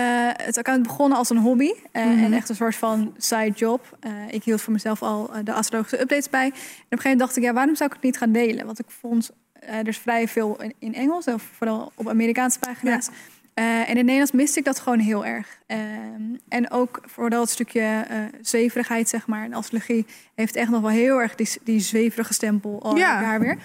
[0.46, 1.70] het account begonnen als een hobby.
[1.92, 2.24] Mhm.
[2.24, 3.98] En echt een soort van side job.
[4.30, 6.44] Ik hield voor mezelf al de astrologische updates bij.
[6.44, 8.66] En op een gegeven moment dacht ik, ja, waarom zou ik het niet gaan delen?
[8.66, 13.08] Want ik vond, er is vrij veel in, in Engels, of vooral op Amerikaanse pagina's.
[13.58, 15.58] Eh, en in het Nederlands miste ik dat gewoon heel erg.
[15.66, 15.80] Ehm,
[16.48, 19.44] en ook vooral het stukje eh zweverigheid, zeg maar.
[19.44, 23.20] En astrologie heeft echt nog wel heel erg die, die zweverige stempel al Ja.
[23.20, 23.58] daar weer.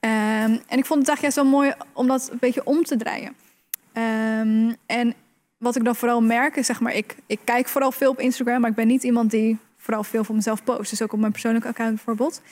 [0.00, 2.96] Ehm, en ik vond het eigenlijk juist wel mooi om dat een beetje om te
[2.96, 3.34] draaien.
[3.92, 5.14] Ehm, en
[5.58, 8.60] wat ik dan vooral merk is, zeg maar, ik, ik kijk vooral veel op Instagram,
[8.60, 10.90] maar ik ben niet iemand die vooral veel van mezelf post.
[10.90, 12.42] Dus ook op mijn persoonlijke account bijvoorbeeld.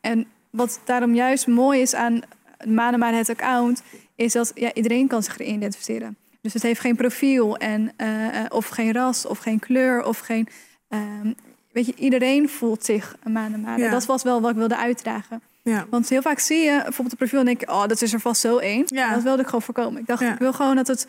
[0.00, 2.22] En wat daarom juist mooi is aan
[2.66, 3.82] Manema het account,
[4.22, 6.16] is dat ja, iedereen kan zich erin identificeren.
[6.40, 10.18] Dus het heeft geen profiel en, eh, eh, of geen ras of geen kleur of
[10.18, 10.48] geen.
[10.88, 11.32] ehm,
[11.72, 13.76] weet je, iedereen voelt zich een Manema.
[13.76, 13.90] Ja.
[13.90, 15.42] Dat was wel wat ik wilde uitdragen.
[15.62, 15.86] Ja.
[15.90, 18.20] Want heel vaak zie je bijvoorbeeld een profiel en denk je, oh, dat is er
[18.20, 18.82] vast zo één.
[18.86, 19.14] Ja.
[19.14, 20.00] Dat wilde ik gewoon voorkomen.
[20.00, 21.06] Ik dacht, ik wil gewoon dat het,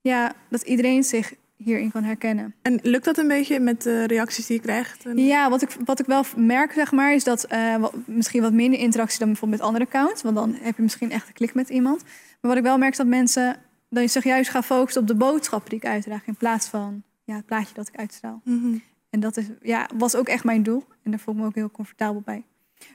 [0.00, 1.32] ja, dat iedereen zich
[1.64, 2.54] hierin kan herkennen.
[2.62, 5.04] En lukt dat een beetje met de reacties die je krijgt?
[5.14, 8.52] Ja, wat ik, wat ik wel merk, zeg maar, is dat eh, wat- misschien wat
[8.52, 10.22] minder interactie dan bijvoorbeeld met andere accounts.
[10.22, 12.02] Want dan heb je misschien echt een klik met iemand.
[12.02, 13.56] Maar wat ik wel merk is dat mensen
[13.88, 16.26] dat je zich juist gaan focussen op de boodschap die ik uitdraag.
[16.26, 18.40] In plaats van ja, het plaatje dat ik uitstraal.
[18.44, 18.76] Mhm.
[19.10, 20.84] En dat is, ja, was ook echt mijn doel.
[21.02, 22.42] En daar voel ik me ook heel comfortabel bij.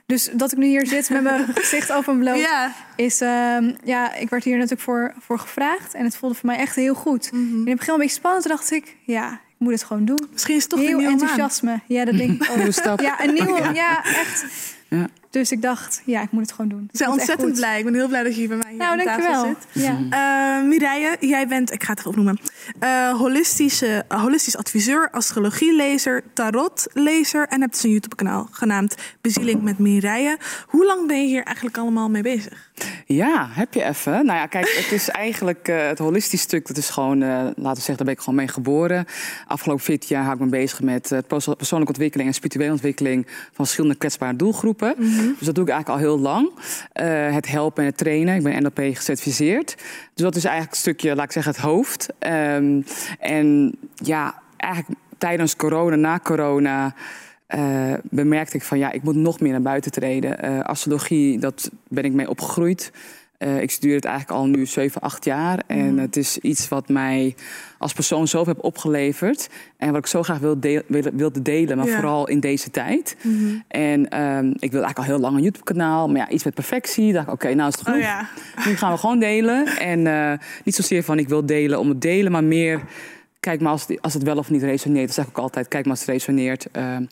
[0.06, 2.72] Dus dat ik nu hier zit met mijn gezicht open bloot, Ja.
[2.96, 5.94] is, ehm, ja, ik werd hier natuurlijk voor, voor gevraagd.
[5.94, 7.32] En het voelde voor mij echt heel goed.
[7.32, 7.42] Mhm.
[7.60, 10.28] In het begin een beetje spannend, toen dacht ik, ja, ik moet het gewoon doen.
[10.32, 11.20] Misschien is het toch heel een nieuwe maan.
[11.20, 11.80] enthousiasme.
[11.86, 12.56] Ja, dat denk ik ook.
[12.56, 13.00] Nieuwe stap.
[13.00, 13.70] Ja, een nieuwe, Ja.
[13.72, 14.44] ja, echt.
[14.88, 15.06] Ja.
[15.30, 16.88] Dus ik dacht, ja, ik moet het gewoon doen.
[16.92, 17.78] Ik echt ontzettend blij.
[17.78, 19.56] Ik ben heel blij dat je hier bij mij hier Nou, aan tafel dankjewel.
[19.72, 19.84] zit.
[20.10, 20.58] Ja.
[20.58, 22.38] Eh, Mireille, jij bent, ik ga het even opnoemen,
[22.78, 29.78] eh, holistische, eh, holistisch adviseur, astrologielezer, tarotlezer en hebt dus een YouTube-kanaal genaamd Bezieling met
[29.78, 30.38] Mireille.
[30.66, 32.70] Hoe lang ben je hier eigenlijk allemaal mee bezig?
[33.14, 34.12] Ja, heb je even.
[34.12, 36.66] Nou ja, kijk, het is eigenlijk eh, het holistisch stuk.
[36.66, 39.04] Dat is gewoon, eh, laten we zeggen, daar ben ik gewoon mee geboren.
[39.46, 43.26] Afgelopen 14 jaar hou ik me bezig met eh, perso- persoonlijke ontwikkeling en spirituele ontwikkeling
[43.26, 44.94] van verschillende kwetsbare doelgroepen.
[44.98, 46.50] Dus dat doe ik eigenlijk al heel lang.
[47.32, 48.34] Het helpen en het trainen.
[48.34, 49.74] Ik ben NLP gecertificeerd.
[50.14, 52.08] Dus dat is eigenlijk een stukje, laat ik zeggen, het hoofd.
[52.18, 52.80] Ehm,
[53.18, 56.94] en ja, eigenlijk tijdens corona, na corona.
[57.48, 60.38] Eh, bemerkte ik van ja, ik moet nog meer naar buiten treden.
[60.42, 62.92] Eh, astrologie, dat ben ik mee opgegroeid.
[63.38, 65.62] Eh, ik studeer het eigenlijk al nu 7, 8 jaar.
[65.66, 67.34] En het is iets wat mij
[67.78, 69.48] als persoon zelf heb opgeleverd.
[69.76, 71.94] En wat ik zo graag wil deel- wil- wilde delen, maar Ja.
[71.94, 73.16] vooral in deze tijd.
[73.68, 76.08] En ehm, ik wil eigenlijk al heel lang een YouTube-kanaal.
[76.08, 77.12] Maar ja, iets met perfectie.
[77.12, 77.88] dacht ik, oké, nou is het.
[77.88, 78.28] Oh ja.
[78.66, 79.66] Nu gaan we gewoon delen.
[79.66, 82.80] En niet zozeer van ik wil delen om het delen, maar meer
[83.40, 85.06] kijk maar als het, als het wel of niet resoneert.
[85.06, 86.66] Dat zeg ik ook altijd, kijk maar als het resoneert.
[86.72, 87.08] Eh, ik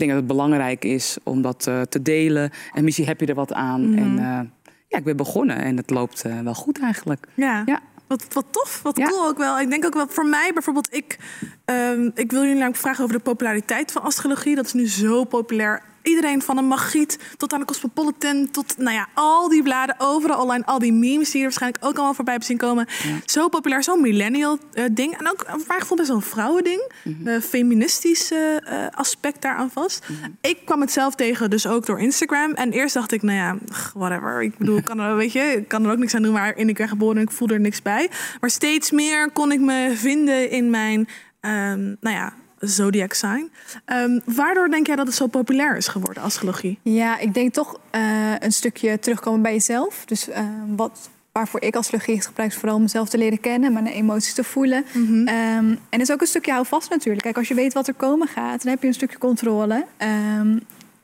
[0.00, 2.50] denk dat het belangrijk is om dat eh, te delen.
[2.72, 3.90] En misschien heb je er wat aan.
[3.90, 3.98] Mhm.
[3.98, 4.40] En eh,
[4.88, 7.26] ja, ik ben begonnen en het loopt eh, wel goed eigenlijk.
[7.34, 7.62] Ja.
[7.66, 7.80] Ja.
[8.06, 9.06] Wat, wat tof, wat Ja.
[9.06, 9.60] cool ook wel.
[9.60, 11.18] Ik denk ook wel voor mij bijvoorbeeld, ik,
[11.64, 14.54] ehm, ik wil jullie namelijk vragen over de populariteit van astrologie.
[14.54, 15.82] Dat is nu zo populair.
[16.02, 20.42] Iedereen van een magiet tot aan de Cosmopolitan, tot nou ja, al die bladen, overal
[20.42, 22.86] online, al die memes die er waarschijnlijk ook allemaal voorbij hebt zien komen.
[23.24, 25.18] Zo populair, zo'n millennial eh, ding.
[25.18, 26.92] En ook voor mijn gevoel best wel een vrouwending.
[27.24, 30.06] Eh, feministisch eh, eh, aspect daaraan vast.
[30.40, 32.52] Ik kwam het zelf tegen, dus ook door Instagram.
[32.52, 33.56] En eerst dacht ik, nou ja,
[33.94, 34.42] whatever.
[34.42, 36.56] Ik bedoel, ik kan er, weet je, ik kan er ook niks aan doen, maar
[36.56, 38.10] in ik ben geboren en ik voel er niks bij.
[38.40, 41.08] Maar steeds meer kon ik me vinden in mijn,
[41.40, 43.50] ehm, nou ja, zodiac sign.
[43.84, 46.78] Ehm, waardoor denk jij dat het zo populair is geworden, astrologie?
[46.82, 48.00] Ja, ik denk toch eh,
[48.38, 50.04] een stukje terugkomen bij jezelf.
[50.04, 50.44] Dus eh,
[50.76, 54.34] wat, waarvoor ik astrologie is gebruikt, is vooral om mezelf te leren kennen, mijn emoties
[54.34, 54.84] te voelen.
[54.94, 57.22] Ehm, en het is ook een stukje hou vast natuurlijk.
[57.22, 59.84] Kijk, als je weet wat er komen gaat, dan heb je een stukje controle.
[59.96, 60.56] Ehm,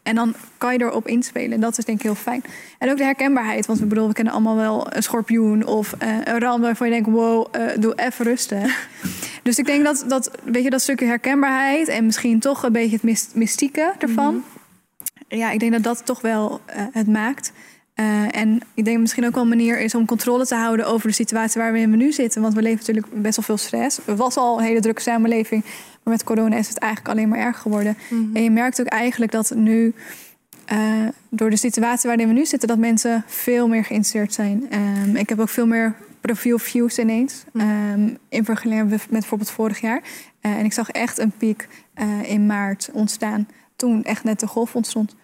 [0.07, 1.53] en dan kan je erop inspelen.
[1.53, 2.45] En dat is denk ik heel fijn.
[2.79, 3.67] En ook de herkenbaarheid.
[3.67, 6.93] Want we bedoel, we kennen allemaal wel een schorpioen of eh, een ram waarvan je
[6.93, 8.89] denkt, wow, eh, doe even rustig.
[9.47, 12.97] dus ik denk dat, dat, weet je, dat stukje herkenbaarheid en misschien toch een beetje
[12.97, 14.45] het myst- mystieke ervan
[15.29, 17.53] ja, ik denk dat dat toch wel eh, het maakt.
[17.95, 21.09] Eh, en ik denk misschien ook wel een manier is om controle te houden over
[21.09, 22.43] de situatie waar we in nu zitten.
[22.43, 23.99] Want we leven natuurlijk best wel veel stress.
[24.05, 25.65] Het was al een hele drukke samenleving.
[26.03, 27.97] Maar met corona is het eigenlijk alleen maar erg geworden.
[28.35, 29.95] En je merkt ook eigenlijk dat nu,
[30.65, 30.79] eh,
[31.29, 34.67] door de situatie waarin we nu zitten, dat mensen veel meer geïnteresseerd zijn.
[34.71, 35.95] Ehm, ik heb ook veel meer
[36.27, 37.45] profielviews ineens.
[37.55, 40.03] ehm, in vergelijking met bijvoorbeeld vorig jaar.
[40.41, 43.49] Eh, en ik zag echt een piek eh, in maart ontstaan.
[43.77, 45.17] Toen echt net de golf ontstond.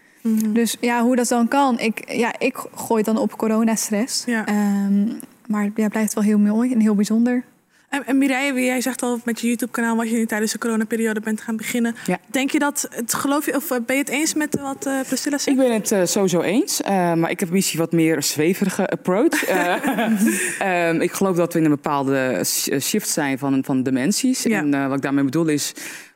[0.49, 1.79] Dus ja, hoe dat dan kan.
[1.79, 4.25] Ik, ja, ik gooi dan op coronastress.
[4.25, 4.47] Ja.
[4.47, 5.07] Ehm,
[5.47, 7.45] maar ja, het blijft wel heel mooi en heel bijzonder.
[7.93, 11.21] En, en Mireille, jij zegt al met je YouTube-kanaal wat je nu tijdens de coronaperiode
[11.21, 11.95] bent gaan beginnen.
[12.07, 12.19] Ja.
[12.27, 15.01] Denk je dat, het, geloof je, of eh, ben je het eens met wat eh
[15.07, 15.59] Priscilla zegt?
[15.59, 19.45] Ik ben het eh, sowieso eens, eh, maar ik heb misschien wat meer zweverige approach.
[19.53, 23.83] Eh, ehm, ik geloof dat we in een bepaalde sh- eh, shift zijn van, van
[23.83, 24.43] dimensies.
[24.43, 24.59] Ja.
[24.59, 25.73] En eh, wat ik daarmee bedoel is,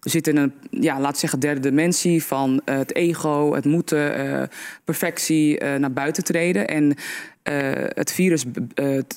[0.07, 4.17] we zitten in een, ja, we zeggen, derde dimensie van eh, het ego, het moeten,
[4.17, 4.43] eh,
[4.85, 6.69] perfectie, eh, naar buiten treden.
[6.69, 6.95] En
[7.95, 8.45] het virus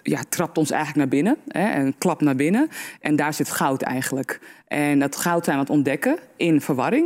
[0.03, 1.37] ja, trapt ons eigenlijk naar binnen.
[1.47, 2.69] Hè, een klap naar binnen.
[3.01, 4.39] En daar zit goud eigenlijk.
[4.67, 7.05] En dat goud zijn we aan het ontdekken in verwarring.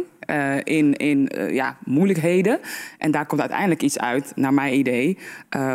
[0.63, 2.59] in in ja, moeilijkheden.
[2.97, 5.17] En daar komt uiteindelijk iets uit, naar mijn idee,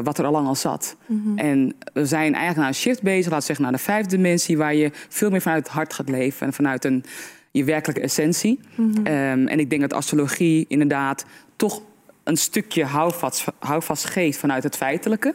[0.02, 0.96] wat er al lang al zat.
[1.06, 1.38] Mhm.
[1.38, 4.56] En we zijn eigenlijk naar een shift bezig, laten we zeggen naar de vijfde dimensie,
[4.56, 7.04] waar je veel meer vanuit het hart gaat leven en vanuit een,
[7.50, 8.60] je werkelijke essentie.
[8.74, 9.06] Mhm.
[9.06, 11.24] Ehm, en ik denk dat astrologie inderdaad
[11.56, 11.82] toch
[12.24, 15.34] een stukje houvast, houvast geeft vanuit het feitelijke.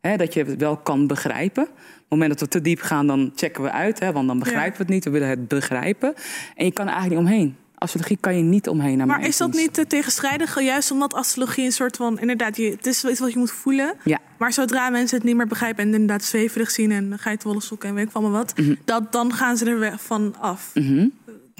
[0.00, 1.62] Hè, dat je het wel kan begrijpen.
[1.62, 4.00] Op het moment dat we te diep gaan, dan checken we uit.
[4.00, 5.04] Hè, want dan begrijpen we het niet.
[5.04, 6.14] We willen het begrijpen.
[6.54, 7.56] En je kan er eigenlijk niet omheen.
[7.80, 8.96] Astrologie kan je niet omheen.
[8.96, 10.60] Naar Maar is dat niet eh, tegenstrijdig?
[10.60, 12.18] Juist omdat astrologie een soort van...
[12.18, 13.94] Inderdaad, je, het is iets wat je moet voelen.
[14.04, 14.18] Ja.
[14.38, 15.84] Maar zodra mensen het niet meer begrijpen...
[15.84, 18.52] en inderdaad zweverig zien en geitenwolle sokken en weet ik van maar wat...
[18.56, 18.74] Mhm.
[18.84, 20.70] dat, dan gaan ze er van af.
[20.74, 21.08] Mhm.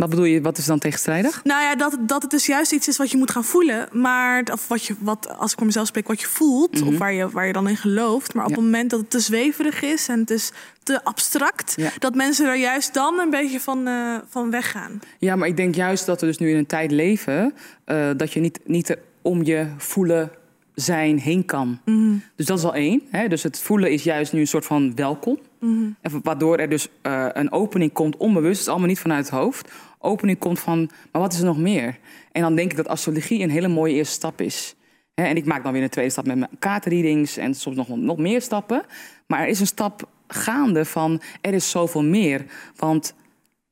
[0.00, 1.44] Wat bedoel je, wat is dan tegenstrijdig?
[1.44, 3.88] Nou ja, dat, dat het dus juist iets is wat je moet gaan voelen.
[3.92, 6.80] Maar of wat je, wat, als ik voor mezelf spreek, wat je voelt.
[6.80, 6.88] Mhm.
[6.88, 8.34] Of waar je, waar je dan in gelooft.
[8.34, 11.72] Maar op het moment dat het te zweverig is en het is te abstract.
[11.76, 11.90] Ja.
[11.98, 15.00] Dat mensen er juist dan een beetje van, eh, van weggaan.
[15.18, 17.54] Ja, maar ik denk juist dat we dus nu in een tijd leven...
[17.84, 20.30] eh, dat je niet, niet om je voelen
[20.74, 21.80] zijn heen kan.
[21.84, 22.14] Mhm.
[22.36, 23.02] Dus dat is al één.
[23.10, 23.28] Hè?
[23.28, 25.38] Dus het voelen is juist nu een soort van welkom.
[25.60, 25.90] Mhm.
[26.00, 29.34] En Waardoor er dus eh, een opening komt, onbewust, het is allemaal niet vanuit het
[29.34, 29.72] hoofd.
[30.02, 31.98] Opening komt van, maar wat is er nog meer?
[32.32, 34.74] En dan denk ik dat astrologie een hele mooie eerste stap is.
[35.14, 38.18] En ik maak dan weer een tweede stap met mijn kaartreadings en soms nog, nog
[38.18, 38.82] meer stappen.
[39.26, 42.44] Maar er is een stap gaande van, er is zoveel meer.
[42.76, 43.14] Want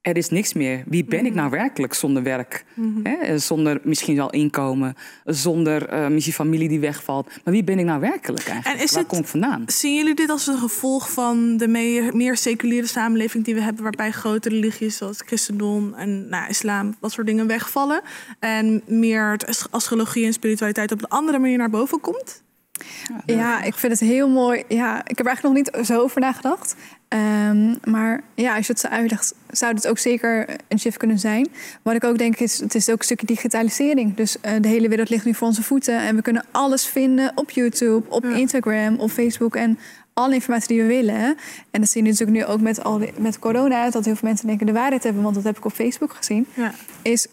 [0.01, 0.83] er is niks meer.
[0.87, 2.65] Wie ben ik nou werkelijk zonder werk?
[2.75, 3.01] Mhm.
[3.07, 3.39] Hè?
[3.39, 4.95] Zonder misschien wel inkomen,
[5.25, 7.27] zonder eh, misschien familie die wegvalt.
[7.45, 8.79] Maar wie ben ik nou werkelijk eigenlijk?
[8.79, 9.63] En is Waar het- kom ik vandaan?
[9.67, 13.83] Zien jullie dit als een gevolg van de meer, meer seculiere samenleving die we hebben,
[13.83, 18.01] waarbij grote religies zoals christendom en nou, islam, dat soort dingen wegvallen?
[18.39, 19.41] En meer
[19.71, 22.43] astrologie en spiritualiteit op een andere manier naar boven komt?
[23.27, 24.63] Ja, ik vind het heel mooi.
[24.69, 26.77] Ja, ik heb er eigenlijk nog niet zo over nagedacht.
[27.09, 31.19] Ehm, maar ja, als je het zo uitlegt, zou het ook zeker een shift kunnen
[31.19, 31.49] zijn.
[31.83, 34.15] Wat ik ook denk is, het is ook een stukje digitalisering.
[34.17, 35.99] Dus eh, de hele wereld ligt nu voor onze voeten.
[36.01, 39.57] En we kunnen alles vinden op YouTube, op Instagram, op Facebook.
[39.57, 39.79] En
[40.13, 41.37] alle informatie die we willen.
[41.71, 43.91] En dat zie je natuurlijk nu ook met, al die- met corona.
[43.91, 45.23] Dat heel veel mensen denken de waarheid hebben.
[45.23, 46.47] Want dat heb ik op Facebook gezien.
[46.55, 46.73] Ja.
[47.03, 47.27] Is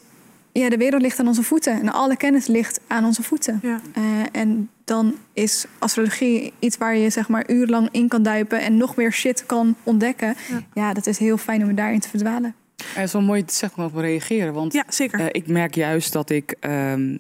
[0.62, 1.74] ja, de wereld ligt aan onze voeten.
[1.82, 3.60] En alle kennis ligt aan onze voeten.
[3.64, 3.82] Ja.
[3.94, 4.02] Eh,
[4.32, 8.96] en dan is astrologie iets waar je zeg maar urenlang in kan duiken en nog
[8.96, 10.36] meer shit kan ontdekken.
[10.74, 12.56] Ja, dat is heel fijn om daarin te verdwalen.
[12.78, 14.54] En het is wel mooi je zegt op reageren.
[14.54, 15.20] Want ja, zeker.
[15.20, 16.56] eh, ik merk juist dat ik.
[16.60, 17.18] ehm,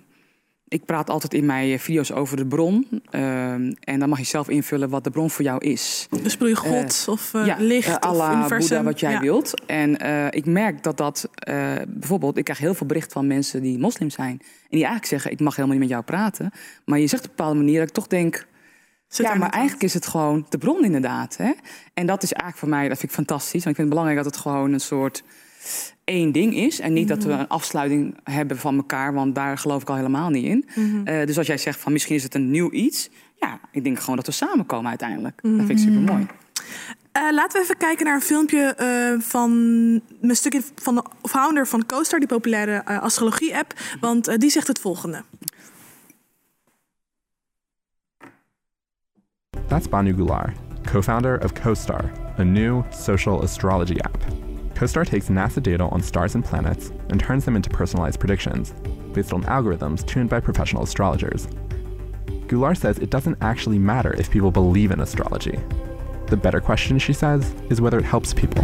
[0.76, 2.88] ik praat altijd in mijn video's over de bron.
[3.10, 6.08] ehm, en dan mag je zelf invullen wat de bron voor jou is.
[6.22, 8.58] Dus bedoel je God Eh, of eh, ja, licht eh, of Allah, universum?
[8.60, 9.20] Boeddha, wat jij Ja.
[9.20, 9.66] wilt.
[9.66, 13.62] En eh, ik merk dat dat eh, bijvoorbeeld, ik krijg heel veel berichten van mensen
[13.62, 14.32] die moslim zijn.
[14.42, 16.52] En die eigenlijk zeggen, ik mag helemaal niet met jou praten.
[16.86, 18.48] Maar je zegt op een bepaalde manier dat ik toch denk.
[19.08, 21.38] Zit ja, maar eigenlijk is het gewoon de bron inderdaad.
[21.38, 21.52] Hè?
[21.94, 23.64] En dat is eigenlijk voor mij, dat vind ik fantastisch.
[23.64, 25.24] Want ik vind het belangrijk dat het gewoon een soort
[26.04, 26.80] één ding is.
[26.80, 27.40] En niet dat we Mhm.
[27.40, 30.66] een afsluiting hebben van elkaar, want daar geloof ik al helemaal niet in.
[30.76, 31.08] Mhm.
[31.08, 33.10] Eh, dus als jij zegt van misschien is het een nieuw iets.
[33.40, 35.40] Ja, ik denk gewoon dat we samenkomen uiteindelijk.
[35.42, 35.86] Dat vind ik Mhm.
[35.86, 36.26] super mooi.
[37.12, 39.52] Eh, laten we even kijken naar een filmpje eh, van
[40.22, 43.74] een stukje van de founder van CoStar, die populaire astrologie-app.
[44.00, 45.24] Want eh, die zegt het volgende.
[49.68, 50.54] That's Banu Gular,
[50.92, 54.18] co founder of CoStar, a new social astrology app.
[54.76, 58.74] CoStar takes NASA data on stars and planets and turns them into personalized predictions
[59.14, 61.48] based on algorithms tuned by professional astrologers.
[62.48, 65.58] Gular says it doesn't actually matter if people believe in astrology.
[66.28, 68.64] The better question, she says, is whether it helps people.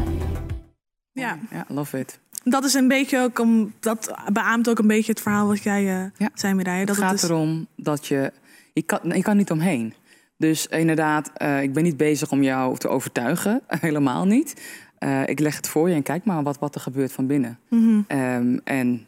[1.12, 1.40] Ja.
[1.52, 2.20] Ja, love it.
[2.44, 6.12] Dat is een beetje ook om, dat beaamt ook een beetje het verhaal wat jij
[6.18, 6.86] eh zei, Mireille.
[6.86, 8.32] Dat het gaat het dus- erom dat je...
[8.74, 9.94] Je kan, je kan niet omheen.
[10.38, 13.62] Dus inderdaad, eh, ik ben niet bezig om jou te overtuigen.
[13.88, 14.54] Helemaal niet.
[15.02, 17.60] Eh, ik leg het voor je en kijk maar wat, wat er gebeurt van binnen.
[17.68, 18.02] Mhm.
[18.08, 19.06] Ehm, en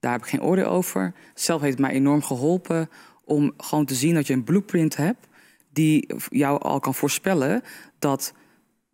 [0.00, 1.14] daar heb ik geen oordeel over.
[1.34, 2.90] Zelf heeft het mij enorm geholpen
[3.24, 5.26] om gewoon te zien dat je een blueprint hebt...
[5.72, 7.62] die jou al kan voorspellen
[7.98, 8.34] dat,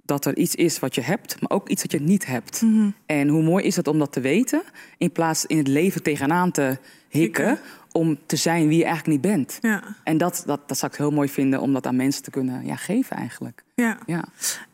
[0.09, 1.41] dat er iets is wat je hebt...
[1.41, 2.63] maar ook iets dat je niet hebt.
[2.63, 2.91] Mhm.
[3.07, 4.63] En hoe mooi is het om dat te weten...
[4.99, 6.79] in plaats in het leven tegenaan te
[7.09, 7.59] hikken...
[7.93, 9.59] om te zijn wie je eigenlijk niet bent.
[9.61, 9.83] Ja.
[10.05, 12.67] En dat, dat, dat zou ik heel mooi vinden om dat aan mensen te kunnen
[12.67, 13.65] ja, geven eigenlijk.
[13.75, 13.99] Ja.
[14.07, 14.25] Ja.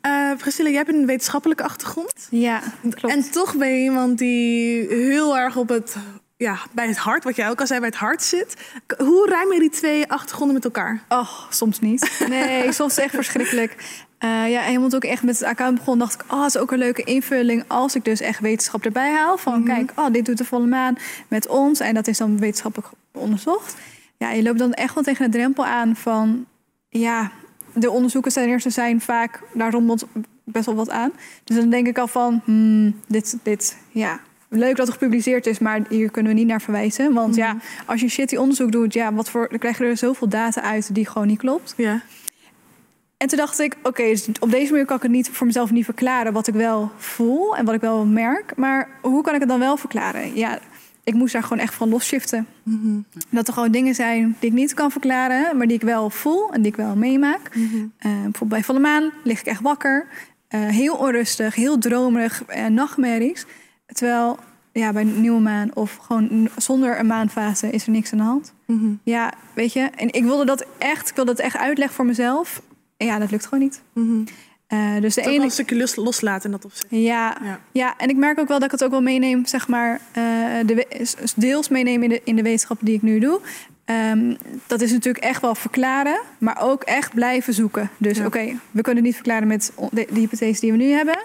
[0.00, 2.28] Eh, Priscilla, jij hebt een wetenschappelijke achtergrond.
[2.30, 3.14] Ja, klopt.
[3.14, 5.96] En toch ben je iemand die heel erg op het,
[6.36, 8.56] ja, bij het hart, wat jij ook al zei, bij het hart zit.
[8.96, 11.02] Hoe rijmen die twee achtergronden met elkaar?
[11.08, 12.24] Oh, soms niet.
[12.28, 13.76] Nee, soms echt verschrikkelijk.
[14.24, 16.06] Eh, ja, en je moet ook echt met het account begonnen.
[16.06, 19.12] dacht ik, oh, dat is ook een leuke invulling als ik dus echt wetenschap erbij
[19.12, 19.36] haal.
[19.36, 20.96] Van kijk, oh, dit doet de volle maan
[21.28, 21.80] met ons.
[21.80, 23.76] En dat is dan wetenschappelijk onderzocht.
[24.16, 26.46] Ja, je loopt dan echt wel tegen de drempel aan van,
[26.88, 27.30] ja,
[27.74, 30.06] de onderzoeken ten eerste zijn vaak, daar rommelt
[30.44, 31.12] best wel wat aan.
[31.44, 35.58] Dus dan denk ik al van, hmm, dit, dit, ja, leuk dat het gepubliceerd is,
[35.58, 37.12] maar hier kunnen we niet naar verwijzen.
[37.12, 37.56] Want ja,
[37.86, 40.94] als je shitty onderzoek doet, ja, wat voor, dan krijg je er zoveel data uit
[40.94, 41.74] die gewoon niet klopt.
[41.76, 42.02] Ja.
[43.24, 45.70] En toen dacht ik, oké, dus op deze manier kan ik het niet voor mezelf
[45.70, 48.56] niet verklaren wat ik wel voel en wat ik wel merk.
[48.56, 50.36] Maar hoe kan ik het dan wel verklaren?
[50.36, 50.58] Ja,
[51.04, 52.46] ik moest daar gewoon echt van losshiften.
[53.28, 56.52] Dat er gewoon dingen zijn die ik niet kan verklaren, maar die ik wel voel
[56.52, 57.40] en die ik wel meemaak.
[57.98, 60.06] Eh, bijvoorbeeld bij volle maan lig ik echt wakker.
[60.48, 63.46] eh, heel onrustig, heel dromerig, uh, nachtmerries.
[63.86, 64.38] Terwijl
[64.72, 68.24] ja, bij een nieuwe maan of gewoon zonder een maanfase is er niks aan de
[68.24, 68.54] hand.
[69.04, 69.80] Ja, weet je.
[69.80, 72.62] En ik wilde dat echt, ik wilde dat echt uitleggen voor mezelf.
[72.96, 73.82] En ja, dat lukt gewoon niet.
[74.66, 76.86] Eh, dus de ene een stukje los, loslaten in dat opzicht.
[76.88, 77.36] ja,
[77.72, 77.94] ja.
[77.98, 80.22] en ik merk ook wel dat ik het ook wel meeneem, zeg maar, eh,
[80.66, 83.40] de, deels meeneem in de, in de wetenschap die ik nu doe.
[83.84, 84.34] Ehm,
[84.66, 87.90] dat is natuurlijk echt wel verklaren, maar ook echt blijven zoeken.
[87.98, 91.18] Dus oké, we kunnen het niet verklaren met de hypothese die we nu hebben.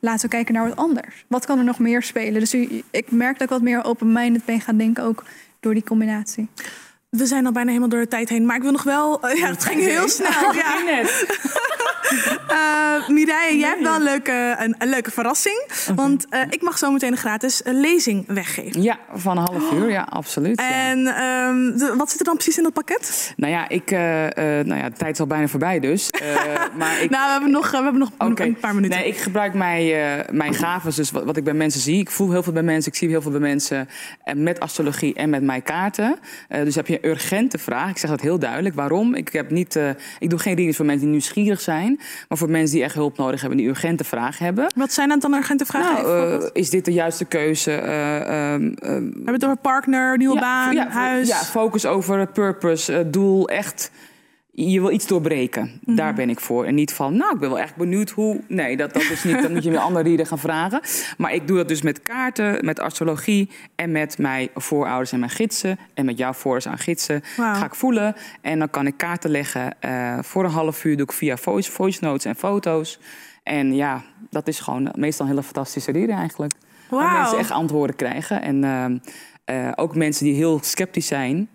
[0.00, 1.24] Laten we kijken naar wat anders.
[1.28, 2.40] Wat kan er nog meer spelen?
[2.40, 5.24] Dus u- ik merk dat ik wat meer open-minded ben gaan denken, ook
[5.60, 6.48] door die combinatie.
[7.10, 8.46] We zijn al bijna helemaal door de tijd heen.
[8.46, 9.26] Maar ik wil nog wel...
[9.36, 10.52] ja, het ging heel snel.
[10.54, 10.76] Ja.
[12.48, 15.66] Eh Mireille, jij hebt wel een leuke, een, een leuke verrassing.
[15.94, 18.82] Want eh, ik mag zo meteen een gratis eh, lezing weggeven.
[18.82, 20.60] Ja, van een half uur, ja, absoluut.
[20.60, 20.70] ja.
[20.70, 23.32] En ehm, de- wat zit er dan precies in dat pakket?
[23.36, 26.10] Nou ja, ik, eh, nou ja, de tijd is al bijna voorbij dus.
[26.78, 28.98] Maar ik, Nou, we hebben nog, we hebben nog een paar minuten.
[28.98, 32.00] Nee, ik gebruik mijn, mijn gaven, dus wat, wat ik bij mensen zie.
[32.00, 33.88] Ik voel heel veel bij mensen, ik zie heel veel bij mensen
[34.24, 36.18] eh, met astrologie en met mijn kaarten.
[36.48, 37.90] Dus heb je een urgente vraag.
[37.90, 38.74] Ik zeg dat heel duidelijk.
[38.74, 39.14] Waarom?
[39.14, 39.78] Ik, heb niet,
[40.18, 41.97] ik doe geen readings voor mensen die nieuwsgierig zijn,
[42.28, 44.66] maar voor mensen die echt hulp nodig hebben, die urgente vraag hebben.
[44.76, 46.02] Wat zijn dat dan urgente vragen?
[46.02, 47.72] Nou, eh, is dit de juiste keuze?
[47.72, 51.28] Ehm, ehm, we hebben het over partner, nieuwe baan, ja, huis.
[51.28, 53.90] Ja, focus over purpose, eh, doel, echt.
[54.66, 55.80] Je wil iets doorbreken.
[55.84, 55.96] Mhm.
[55.96, 56.64] Daar ben ik voor.
[56.64, 58.40] En niet van, nou, ik ben wel echt benieuwd hoe.
[58.46, 59.42] Nee, dat, dat is niet.
[59.42, 60.80] Dan moet je met andere rieden gaan vragen.
[61.16, 65.30] Maar ik doe dat dus met kaarten, met astrologie en met mijn voorouders en mijn
[65.30, 65.78] gidsen.
[65.94, 68.14] En met jouw voorouders en gidsen ga ik voelen.
[68.40, 69.80] En dan kan ik kaarten leggen.
[69.80, 72.98] Eh, voor een half uur doe ik via voice, voice notes en foto's.
[73.42, 76.52] En ja, dat is gewoon meestal een hele fantastische reden eigenlijk.
[76.88, 77.20] Waar Wauw.
[77.20, 78.42] mensen echt antwoorden krijgen.
[78.42, 78.98] En ehm,
[79.44, 81.48] eh, ook mensen die heel sceptisch zijn,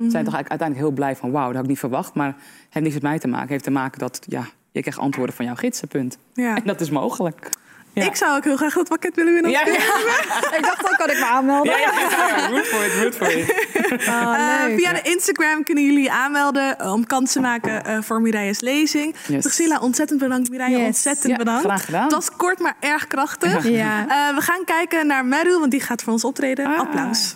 [0.00, 0.10] Mhm.
[0.10, 1.30] zijn toch eigenlijk uiteindelijk heel blij van...
[1.30, 2.14] wauw, dat had ik niet verwacht.
[2.14, 2.36] Maar het
[2.70, 3.42] heeft niks met mij te maken.
[3.42, 6.18] Het heeft te maken dat ja, je krijgt antwoorden van jouw gidsen, punt.
[6.34, 6.56] Ja.
[6.56, 7.50] En dat is mogelijk.
[7.94, 9.50] Ik zou ook heel graag dat pakket willen winnen.
[9.50, 9.72] Ja, ja.
[10.58, 11.72] ik dacht, dan kan ik me aanmelden.
[11.78, 13.48] Ja, it, root for it.
[14.06, 14.78] Eh, leuk.
[14.78, 18.60] via de Instagram kunnen jullie je aanmelden eh, om kans te maken eh, voor Mireille's
[18.60, 19.14] lezing.
[19.26, 19.40] Yes.
[19.40, 20.50] Priscilla, ontzettend bedankt.
[20.50, 20.86] Mireille, Yes.
[20.86, 21.64] ontzettend Ja, bedankt.
[21.64, 22.02] graag gedaan.
[22.02, 23.68] Het was kort, maar erg krachtig.
[23.68, 24.00] Ja.
[24.08, 26.66] Eh, we gaan kijken naar Meru, want die gaat voor ons optreden.
[26.66, 26.78] Ah.
[26.78, 27.34] Applaus.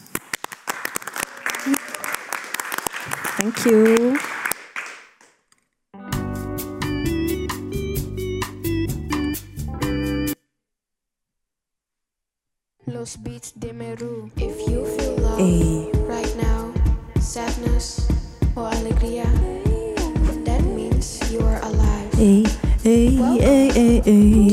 [3.45, 4.17] Thank you.
[12.87, 14.31] Los beats de Meru.
[14.37, 15.91] If you feel love Hey.
[16.09, 16.73] right now,
[17.21, 18.09] sadness
[18.57, 19.29] or alegria,
[20.47, 22.15] that means you are alive.
[22.15, 22.45] Hey,
[22.83, 23.11] hey,
[23.45, 24.44] hey, hey, hey.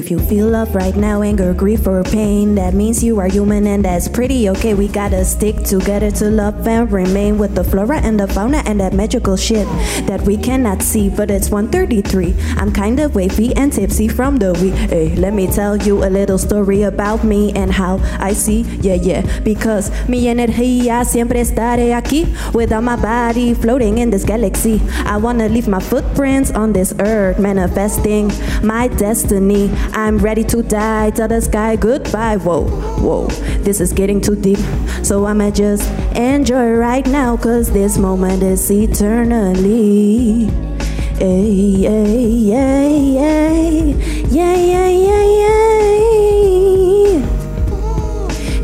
[0.00, 3.66] If you feel love right now, anger, grief, or pain, that means you are human
[3.66, 4.72] and that's pretty okay.
[4.72, 8.80] We gotta stick together to love and remain with the flora and the fauna and
[8.80, 9.66] that magical shit
[10.06, 11.10] that we cannot see.
[11.10, 12.34] But it's 133.
[12.56, 14.72] I'm kinda wavy and tipsy from the week.
[14.88, 18.62] Hey, let me tell you a little story about me and how I see.
[18.80, 19.20] Yeah, yeah.
[19.44, 24.80] Because mi energía siempre estaré aquí without my body floating in this galaxy.
[25.04, 28.32] I wanna leave my footprints on this earth, manifesting
[28.62, 29.68] my destiny.
[29.92, 31.10] I'm ready to die.
[31.10, 32.36] Tell the sky goodbye.
[32.36, 32.64] Whoa,
[33.00, 33.26] whoa.
[33.62, 34.58] This is getting too deep.
[35.02, 40.48] So I'ma just enjoy right now, cause this moment is eternally.
[41.20, 43.94] Ay, ay, ay, ay.
[44.30, 45.50] Yeah, yeah, yeah, yeah.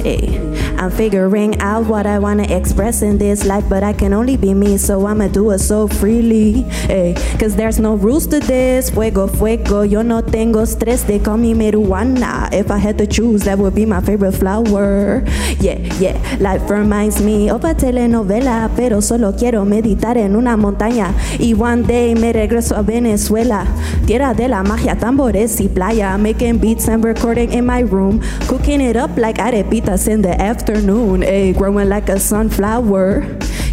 [0.05, 0.46] Ay.
[0.87, 4.55] I'm figuring out what I wanna express in this life, but I can only be
[4.55, 6.65] me, so I'ma do it so freely.
[6.89, 7.17] Ay.
[7.41, 8.91] Cause there's no rules to this.
[8.91, 9.83] Fuego, fuego.
[9.83, 11.03] Yo no tengo stress.
[11.03, 12.53] They call me marijuana.
[12.53, 15.25] If I had to choose, that would be my favorite flower.
[15.59, 16.15] Yeah, yeah.
[16.39, 21.13] Life reminds me of a telenovela, pero solo quiero meditar en una montaña.
[21.41, 23.67] Y one day me regreso a Venezuela,
[24.07, 26.17] tierra de la magia, tambores y playa.
[26.17, 30.41] Making beats and recording in my room, cooking it up like arepitas in the
[30.77, 31.23] afternoon.
[31.23, 33.25] Ay, eh, growing like a sunflower.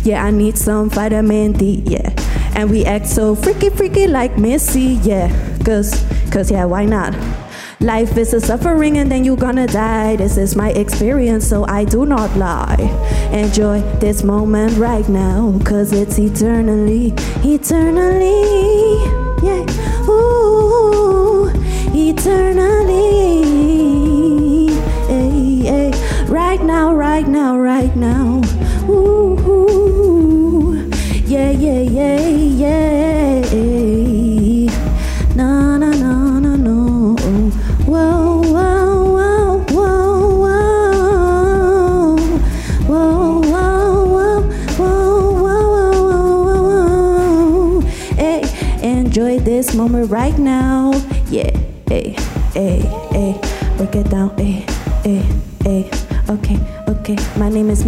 [0.03, 1.83] Yeah, I need some vitamin D.
[1.85, 2.09] Yeah.
[2.55, 4.99] And we act so freaky, freaky like Missy.
[5.03, 5.27] Yeah.
[5.65, 5.91] Cause,
[6.31, 7.13] cause yeah, why not?
[7.81, 10.15] Life is a suffering and then you're gonna die.
[10.15, 12.79] This is my experience, so I do not lie.
[13.33, 17.11] Enjoy this moment right now, cause it's eternally,
[17.43, 19.03] eternally,
[19.43, 19.65] yeah,
[20.07, 21.51] ooh,
[21.91, 23.72] eternally,
[27.13, 28.41] right now, right now,
[28.89, 29.37] ooh,
[31.27, 34.71] yeah, yeah, yeah, yeah.
[35.35, 37.15] Na na na na no.
[37.85, 39.61] Whoa, whoa, whoa.
[39.69, 40.97] Whoa, whoa,
[42.89, 44.01] whoa, whoa,
[44.79, 45.05] whoa,
[45.37, 45.69] whoa,
[46.09, 47.81] whoa, whoa.
[48.17, 48.41] Hey,
[48.81, 50.93] enjoy this moment right now.
[51.29, 51.51] Yeah,
[51.87, 52.15] hey,
[52.55, 52.79] hey,
[53.13, 53.39] hey.
[53.77, 54.65] Break it down, hey,
[55.03, 55.21] hey,
[57.63, 57.83] name is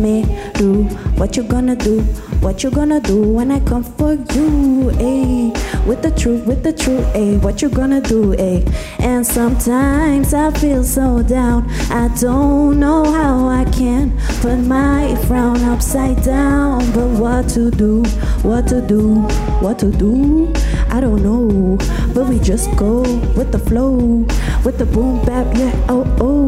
[0.53, 0.83] Do
[1.17, 2.01] What you gonna do?
[2.41, 4.91] What you gonna do when I come for you?
[4.99, 5.51] Ayy,
[5.85, 7.05] with the truth, with the truth.
[7.13, 8.35] Ayy, what you gonna do?
[8.35, 8.63] Ayy,
[8.99, 11.69] and sometimes I feel so down.
[11.89, 16.79] I don't know how I can put my frown upside down.
[16.93, 18.03] But what to do?
[18.43, 19.15] What to do?
[19.59, 20.53] What to do?
[20.89, 21.77] I don't know.
[22.13, 23.01] But we just go
[23.35, 24.25] with the flow,
[24.63, 25.47] with the boom bap.
[25.57, 26.44] Yeah, oh oh.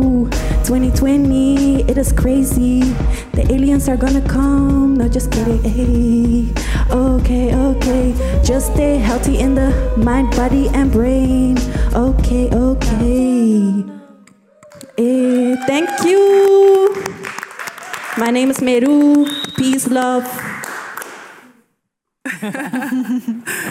[0.67, 2.81] 2020, it is crazy.
[3.31, 4.97] The aliens are gonna come.
[4.97, 5.63] No, just kidding.
[5.63, 6.51] Hey,
[6.91, 8.11] okay, okay.
[8.43, 11.57] Just stay healthy in the mind, body, and brain.
[11.95, 13.81] Okay, okay.
[14.99, 16.91] Eh, thank you.
[18.17, 19.23] My name is Meru.
[19.55, 20.27] Peace, love.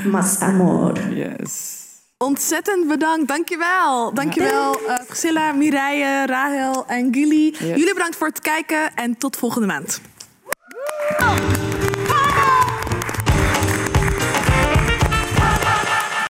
[0.06, 0.96] Mas amor.
[1.12, 1.75] Yes.
[2.24, 4.14] Ontzettend bedankt, dankjewel.
[4.14, 7.54] Dankjewel uh, Priscilla, Mireille, Rahel en Gilly.
[7.58, 10.00] Jullie bedankt voor het kijken en tot volgende maand.